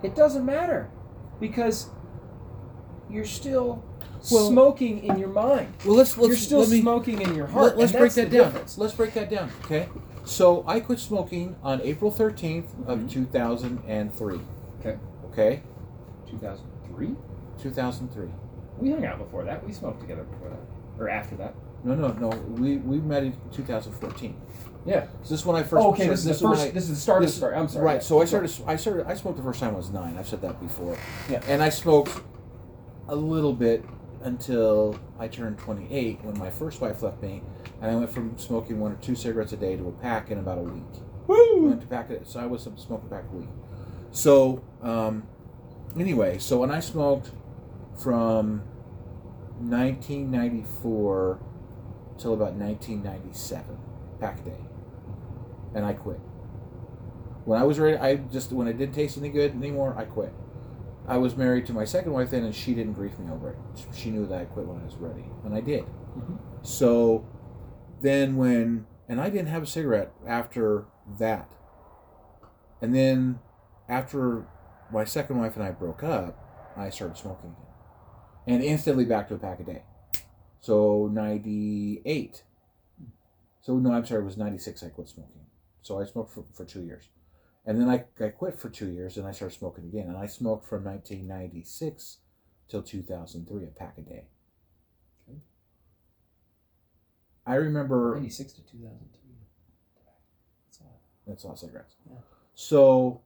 [0.04, 0.90] it doesn't matter
[1.40, 1.90] because
[3.10, 3.84] you're still
[4.32, 5.74] Well- smoking in your mind.
[5.86, 7.78] Well, let's let's you're still let me, smoking in your heart.
[7.78, 8.46] Let, us and break that's that the down.
[8.52, 8.78] difference.
[8.78, 9.50] Let's break that down.
[9.66, 9.90] Okay.
[10.30, 13.10] So I quit smoking on April 13th of Mhm.
[13.10, 14.40] 2003.
[14.80, 14.98] Okay.
[15.32, 15.64] Okay.
[16.30, 17.16] 2003?
[17.58, 18.30] 2003.
[18.80, 19.66] We hung out before that.
[19.66, 21.02] We smoked together before that.
[21.02, 21.56] Or after that.
[21.84, 22.30] No, no, no.
[22.60, 24.36] We we met in 2014.
[24.86, 25.06] Yeah.
[25.24, 25.84] So this is when I first.
[25.84, 26.62] Oh, okay, started- this is the first.
[26.62, 27.56] I- this is the start of this- the story.
[27.56, 27.86] I'm sorry.
[27.86, 28.04] Right.
[28.04, 28.52] So I started.
[28.68, 29.08] I started.
[29.08, 30.16] I smoked the first time I was nine.
[30.18, 30.96] I've said that before.
[31.30, 31.42] Yeah.
[31.48, 32.22] And I smoked
[33.08, 33.84] a little bit
[34.22, 37.42] until I turned 28 when my first wife left me,
[37.82, 40.40] and I went from smoking one or two cigarettes a day to a pack in
[40.40, 40.84] about a week.
[40.94, 41.68] I Woo!
[41.68, 42.28] went to pack it.
[42.28, 43.50] So I was smoking a pack a week.
[44.12, 45.28] So um,
[45.98, 47.32] anyway, so when I smoked
[48.02, 48.64] from
[49.60, 51.40] 1994
[52.18, 53.78] till about 1997,
[54.20, 54.66] pack a day,
[55.76, 56.20] and I quit.
[57.46, 60.34] When I was ready, I just when it didn't taste any good anymore, I quit.
[61.10, 63.58] I was married to my second wife then, and she didn't grief me over it.
[63.96, 65.86] She knew that I quit when I was ready, and I did.
[66.16, 66.38] Mhm.
[66.62, 67.26] So
[68.02, 70.86] then when and I didn't have a cigarette after
[71.18, 71.52] that.
[72.80, 73.40] And then
[73.90, 74.46] after
[74.94, 76.38] my second wife and I broke up,
[76.78, 77.66] I started smoking again.
[78.46, 79.84] And instantly back to a pack a day.
[80.62, 82.44] So 98.
[83.62, 85.42] So no, I'm sorry, it was 96 I quit smoking.
[85.82, 87.10] So I smoked for, for two years.
[87.70, 90.08] And then I, I quit for two years and I started smoking again.
[90.08, 92.18] And I smoked from 1996
[92.68, 94.26] till 2003, a pack a day.
[95.30, 95.38] Okay.
[97.46, 99.36] I remember 96 to 2003.
[100.66, 101.00] That's all.
[101.28, 101.94] That's all cigarettes.
[102.10, 102.18] Yeah.
[102.56, 103.22] So,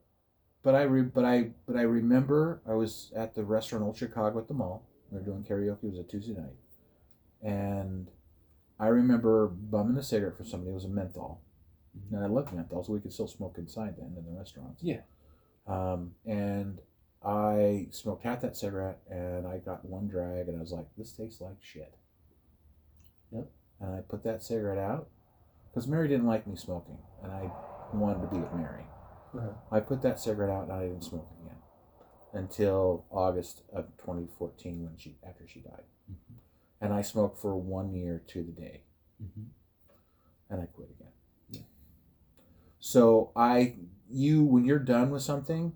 [0.61, 4.39] but I re, but I but I remember I was at the restaurant Old Chicago
[4.39, 4.85] at the mall.
[5.09, 5.85] We were doing karaoke.
[5.85, 6.57] It was a Tuesday night,
[7.41, 8.09] and
[8.77, 10.71] I remember bumming a cigarette for somebody.
[10.71, 11.39] It was a menthol.
[12.11, 14.81] And I menthol, so we could still smoke inside then in the restaurants.
[14.83, 15.01] Yeah.
[15.67, 16.79] Um, and
[17.23, 21.11] I smoked half that cigarette, and I got one drag, and I was like, "This
[21.13, 21.95] tastes like shit."
[23.31, 23.49] Yep.
[23.79, 25.09] And I put that cigarette out
[25.69, 27.51] because Mary didn't like me smoking, and I
[27.93, 28.85] wanted to be with Mary.
[29.33, 29.53] Uh-huh.
[29.71, 31.57] I put that cigarette out, and I didn't smoke again
[32.33, 36.35] until August of 2014 when she after she died, Mhm.
[36.81, 38.83] and I smoked for one year to the day,
[39.21, 39.47] Mhm.
[40.49, 41.12] and I quit again.
[42.83, 42.89] Yeah.
[42.91, 43.75] So I,
[44.09, 45.73] you, when you're done with something,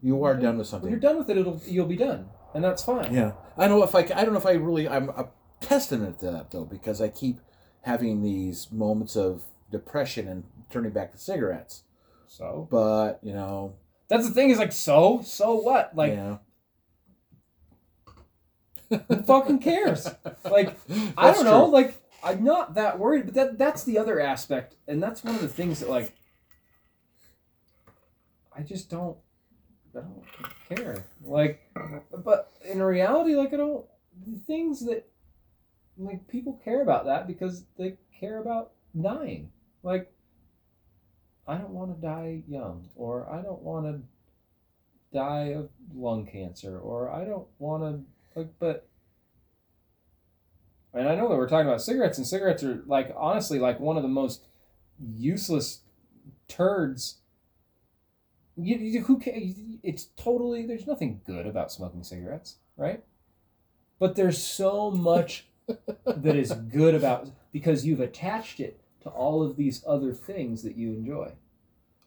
[0.00, 0.90] you are done with When something.
[0.90, 3.12] you're done with it, it'll you'll be done, and that's fine.
[3.14, 4.00] Yeah, I know if I.
[4.00, 4.88] I don't know if I really.
[4.88, 5.28] I'm a
[5.60, 7.40] testament to that though, because I keep
[7.82, 11.84] having these moments of depression and turning back to cigarettes.
[12.26, 13.76] So But you know,
[14.08, 14.50] that's the thing.
[14.50, 15.94] Is like so so what?
[15.96, 16.40] Like know.
[18.90, 20.08] who fucking cares?
[20.44, 20.76] Like
[21.16, 21.64] I don't know.
[21.64, 21.72] true.
[21.72, 25.42] Like I'm not that worried, but that that's the other aspect, and that's one of
[25.42, 26.14] the things that like
[28.56, 29.18] I just don't
[29.94, 30.24] I don't
[30.68, 31.04] care.
[31.22, 31.60] Like,
[32.24, 33.84] but in reality, like I don't
[34.26, 35.06] the things that
[35.98, 39.50] like people care about that because they care about dying.
[39.82, 40.10] Like
[41.46, 44.00] I don't want to die young, or I don't want to
[45.12, 48.88] die of lung cancer, or I don't want to like, but.
[50.94, 53.96] And I know that we're talking about cigarettes, and cigarettes are like honestly like one
[53.96, 54.46] of the most
[54.98, 55.80] useless
[56.46, 57.18] turds.
[58.56, 63.02] You, you who ca It's totally there's nothing good about smoking cigarettes, right?
[63.98, 65.46] But there's so much
[66.06, 70.76] that is good about because you've attached it to all of these other things that
[70.76, 71.32] you enjoy.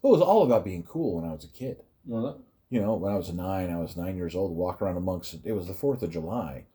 [0.01, 1.83] Well, it was all about being cool when I was a kid.
[2.05, 5.35] Well, You know, when I was nine, I was nine years old, walk around amongst.
[5.43, 6.65] It was the Fourth of July,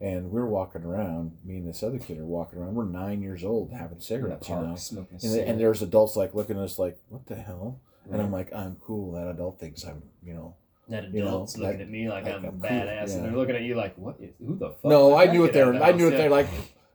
[0.00, 1.38] and we are walking around.
[1.44, 2.74] Me and this other kid are walking around.
[2.74, 4.48] We're nine years old, having cigarettes.
[4.48, 7.80] You know, smoking and, and there's adults like looking at us like, "What the hell?"
[8.10, 10.54] And I'm like, "I'm cool." That adult thinks I'm, you know.
[10.88, 13.14] that you know, adults looking like- at me like, like I'm, I'm cool, badass, yeah.
[13.16, 14.16] and they're looking at you like, what?
[14.20, 14.84] Is, who the fuck?
[14.84, 15.82] no, I knew what they have were.
[15.82, 16.48] I knew what they're like.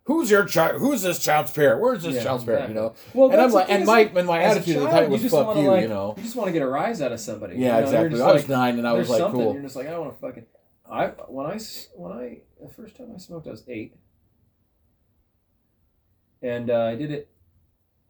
[0.06, 0.82] who's your child?
[0.82, 1.80] Who's this child's parent?
[1.82, 2.70] Where's this Yeah, child's parent?
[2.70, 2.96] You know.
[3.14, 5.68] Well, and I'm like, and my and my attitude at the time was fuck you.
[5.70, 6.16] like- you know.
[6.18, 7.58] You just want to get a rise out of somebody.
[7.58, 7.80] Yeah, you know?
[7.80, 8.22] Exactly.
[8.22, 9.54] I was like, nine, and I was like, something, cool.
[9.54, 10.46] You're just like, I don't want to fucking.
[10.90, 11.60] I when I
[11.96, 13.96] when I the first time I smoked, I was eight,
[16.42, 17.30] and uh, I did it.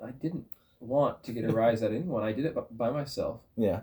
[0.04, 0.48] I didn't
[0.80, 2.24] want to get a rise out of anyone.
[2.24, 3.42] I did it by myself.
[3.56, 3.82] Yeah.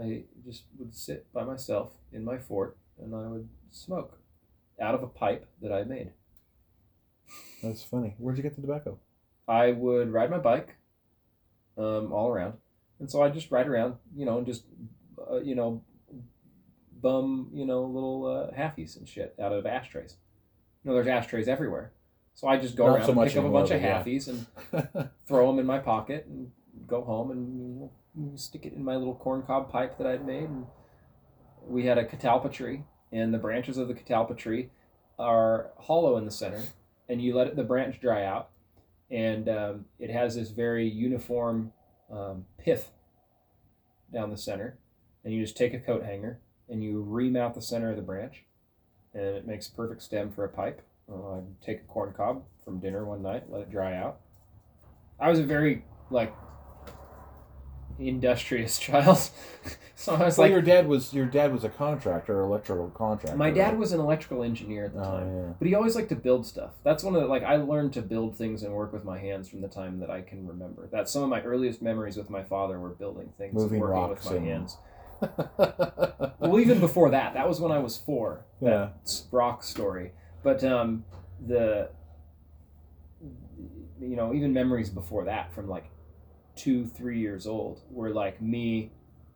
[0.00, 4.18] I just would sit by myself in my fort, and I would smoke
[4.80, 6.12] out of a pipe that I made.
[7.62, 8.14] That's funny.
[8.18, 8.98] Where'd you get the tobacco?
[9.46, 10.76] I would ride my bike
[11.76, 12.54] um, all around.
[13.00, 14.64] And so I just ride around, you know, and just,
[15.30, 15.82] uh, you know,
[17.00, 20.16] bum, you know, little uh, halfies and shit out of ashtrays.
[20.82, 21.92] You know, there's ashtrays everywhere.
[22.34, 24.02] So I just go Not around so and pick up a bunch of yeah.
[24.02, 26.50] halfies and throw them in my pocket and
[26.86, 30.44] go home and you know, stick it in my little corncob pipe that I'd made.
[30.44, 30.66] And
[31.66, 34.70] we had a catalpa tree, and the branches of the catalpa tree
[35.18, 36.62] are hollow in the center,
[37.08, 38.50] and you let it, the branch dry out,
[39.10, 41.72] and um, it has this very uniform
[42.10, 42.92] um, pith
[44.12, 44.78] down the center,
[45.24, 46.38] and you just take a coat hanger
[46.68, 48.44] and you remount the center of the branch,
[49.14, 50.82] and it makes a perfect stem for a pipe.
[51.10, 54.20] Uh, I'd take a corn cob from dinner one night, let it dry out.
[55.18, 56.34] I was a very like
[57.98, 59.18] industrious child,
[59.96, 63.36] so I was well, like, your dad was your dad was a contractor, electrical contractor.
[63.36, 63.78] my dad right?
[63.78, 65.36] was an electrical engineer at the Oh time.
[65.36, 65.52] yeah.
[65.58, 66.72] But he always liked to build stuff.
[66.84, 69.48] That's one of the, like I learned to build things and work with my hands
[69.48, 70.88] from the time that I can remember.
[70.92, 73.94] That's some of my earliest memories with my father were building things, and Moving working
[73.96, 74.76] rocks with my and- hands.
[76.40, 78.44] Well, even before that, that was when I was four.
[78.60, 78.90] yeah.
[79.04, 80.12] That rock story.
[80.42, 81.04] But um,
[81.46, 81.90] the
[84.00, 85.90] you know even memories before that from like
[86.56, 88.92] two three years old were like me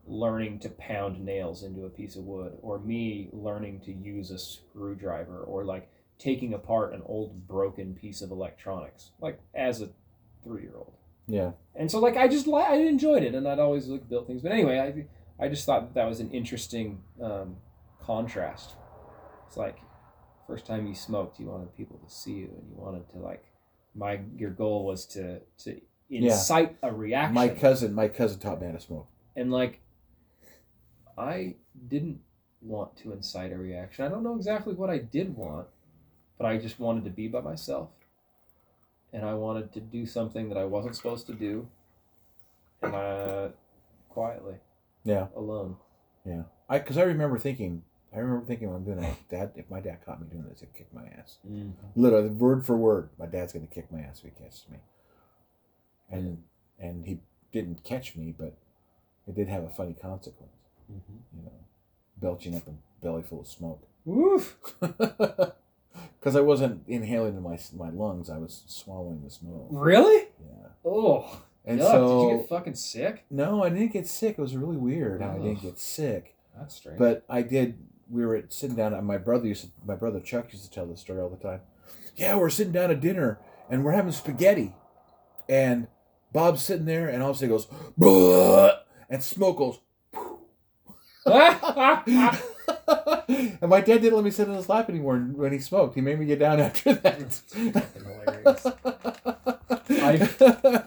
[0.07, 4.39] learning to pound nails into a piece of wood or me learning to use a
[4.39, 9.89] screwdriver or like taking apart an old broken piece of electronics like as a
[10.43, 10.95] three year old
[11.29, 11.53] Yeah.
[11.77, 14.51] and so like i just i enjoyed it and i'd always like build things but
[14.53, 15.05] anyway i
[15.39, 17.57] i just thought that, that was an interesting um,
[18.01, 18.75] contrast.
[19.47, 19.79] It's like
[20.47, 23.45] first time you smoked you wanted people to see you and you wanted to like
[23.95, 26.33] my your goal was to to Yeah.
[26.33, 27.35] incite a reaction.
[27.35, 29.09] My cousin, my cousin taught me how to smoke.
[29.37, 29.81] and like
[31.17, 31.55] i
[31.89, 32.21] didn't
[32.63, 34.05] want to incite a reaction.
[34.05, 35.67] I don't know exactly what i did want
[36.39, 37.91] but i just wanted to be by myself.
[39.13, 41.69] And i wanted to do something that i wasn't supposed to do
[42.83, 43.49] and uh
[44.09, 44.55] quietly
[45.05, 45.27] Yeah.
[45.37, 45.77] alone
[46.25, 46.43] Yeah.
[46.69, 47.83] I because I remember thinking,
[48.15, 50.61] I remember thinking when I'm doing that, Dad, if my dad caught me doing this,
[50.61, 51.39] he'd kick my ass.
[51.49, 51.71] Mm-hmm.
[51.97, 54.79] Literally, word for word, my dad's gonna kick my ass if he catches me.
[56.11, 56.43] And
[56.79, 57.21] and he
[57.53, 58.57] didn't catch me, but
[59.27, 60.53] it did have a funny consequence.
[60.91, 61.39] Mm-hmm.
[61.39, 61.53] You know,
[62.17, 62.73] belching up a
[63.03, 63.87] belly full of smoke.
[64.05, 64.57] Woof.
[66.19, 69.67] Because I wasn't inhaling in my my lungs, I was swallowing the smoke.
[69.71, 70.69] really Yeah.
[70.85, 74.39] oh And yuck, so did you get fucking sick no, I didn't get sick.
[74.39, 76.37] It was really weird I didn't get sick.
[76.57, 77.79] that's strange But I did.
[78.11, 78.93] We were sitting down.
[78.93, 81.37] and My brother used to, my brother Chuck used to tell this story all the
[81.37, 81.61] time.
[82.17, 83.39] Yeah, we're sitting down at dinner
[83.71, 84.75] and we're having spaghetti,
[85.49, 85.87] and
[86.33, 87.67] Bob's sitting there, and all of a sudden goes,
[87.99, 89.79] "Bleh," and smoke goes.
[91.25, 92.41] and
[93.71, 95.95] my dad didn't let me sit in his lap anymore when he smoked.
[95.95, 97.41] He made me get down after that.
[100.03, 100.85] hilarious.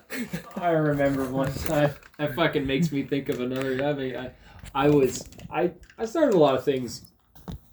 [0.55, 1.91] I remember one time.
[2.17, 3.83] That fucking makes me think of another.
[3.83, 4.31] I mean, I,
[4.73, 7.11] I was I I started a lot of things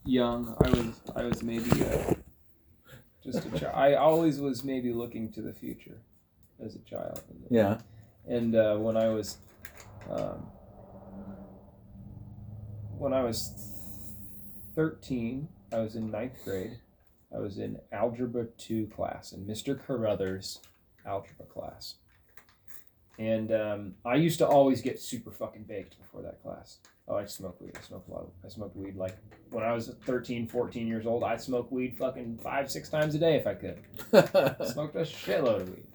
[0.04, 0.56] young.
[0.64, 2.14] I was I was maybe uh,
[3.22, 3.74] just a child.
[3.74, 5.98] I always was maybe looking to the future
[6.64, 7.20] as a child.
[7.50, 7.78] yeah.
[8.26, 9.38] And uh, when I was
[10.10, 10.46] um,
[12.98, 13.52] when I was
[14.74, 16.78] thirteen, I was in ninth grade.
[17.34, 19.80] I was in algebra two class and Mr.
[19.80, 20.60] Carruthers'
[21.06, 21.96] algebra class.
[23.18, 26.78] And um, I used to always get super fucking baked before that class.
[27.08, 27.72] Oh, I smoked weed.
[27.76, 28.22] I smoked a lot.
[28.22, 29.16] Of, I smoked weed like
[29.50, 31.22] when I was 13, 14 years old.
[31.24, 33.82] I'd smoke weed fucking five, six times a day if I could.
[34.72, 35.86] Smoked a shitload of weed.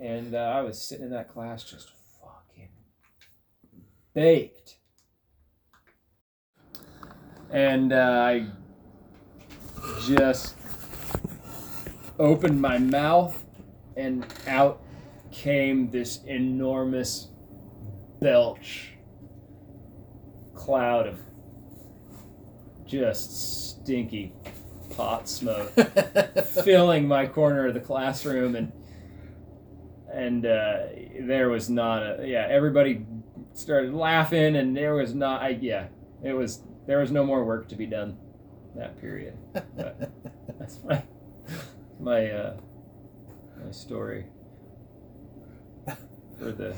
[0.00, 2.70] And uh, I was sitting in that class just fucking
[4.12, 4.78] baked.
[7.50, 7.96] And uh,
[8.26, 8.46] I
[10.04, 10.56] just
[12.18, 13.44] opened my mouth,
[13.96, 14.82] and out
[15.30, 17.28] came this enormous
[18.20, 18.92] belch
[20.54, 21.18] cloud of
[22.86, 24.32] just stinky
[24.96, 25.70] pot smoke
[26.64, 28.72] filling my corner of the classroom and
[30.12, 30.84] and uh,
[31.20, 33.04] there was not a yeah everybody
[33.52, 35.86] started laughing and there was not I yeah
[36.22, 38.16] it was there was no more work to be done
[38.76, 39.36] that period.
[39.76, 40.10] But
[40.58, 41.02] that's fine
[42.00, 42.56] my uh,
[43.64, 44.26] my story
[46.38, 46.74] for the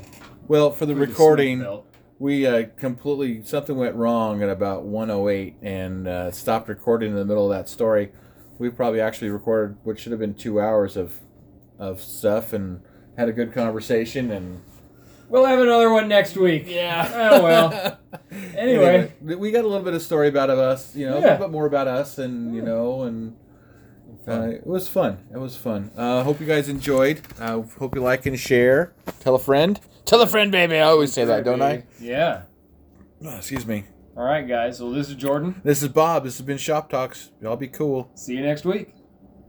[0.47, 1.85] Well, for the for the recording, smoke
[2.19, 7.25] we uh, completely something went wrong at about 108 and uh, stopped recording in the
[7.25, 8.11] middle of that story.
[8.57, 11.19] We probably actually recorded what should have been two hours of
[11.77, 12.81] of stuff and
[13.17, 14.61] had a good conversation and
[15.29, 16.63] We'll have another one next week.
[16.67, 17.11] yeah.
[17.31, 17.99] Oh, well.
[18.55, 19.13] Anyway.
[19.21, 21.65] we got a little bit of story about us, you know, a little bit more
[21.65, 23.35] about us, and you know, and
[24.27, 25.19] uh, it was fun.
[25.33, 25.91] It was fun.
[25.95, 27.21] Uh, hope you guys enjoyed.
[27.39, 28.93] Uh, hope you like and share.
[29.19, 29.79] Tell a friend.
[30.05, 30.77] Tell a friend, baby.
[30.77, 31.83] I always say that, don't I?
[31.99, 32.43] Yeah.
[33.25, 33.85] Oh, excuse me.
[34.15, 34.81] All right, guys.
[34.81, 35.61] Well, this is Jordan.
[35.63, 36.23] This is Bob.
[36.23, 37.31] This has been Shop Talks.
[37.41, 38.09] Y'all be cool.
[38.15, 38.93] See you next week.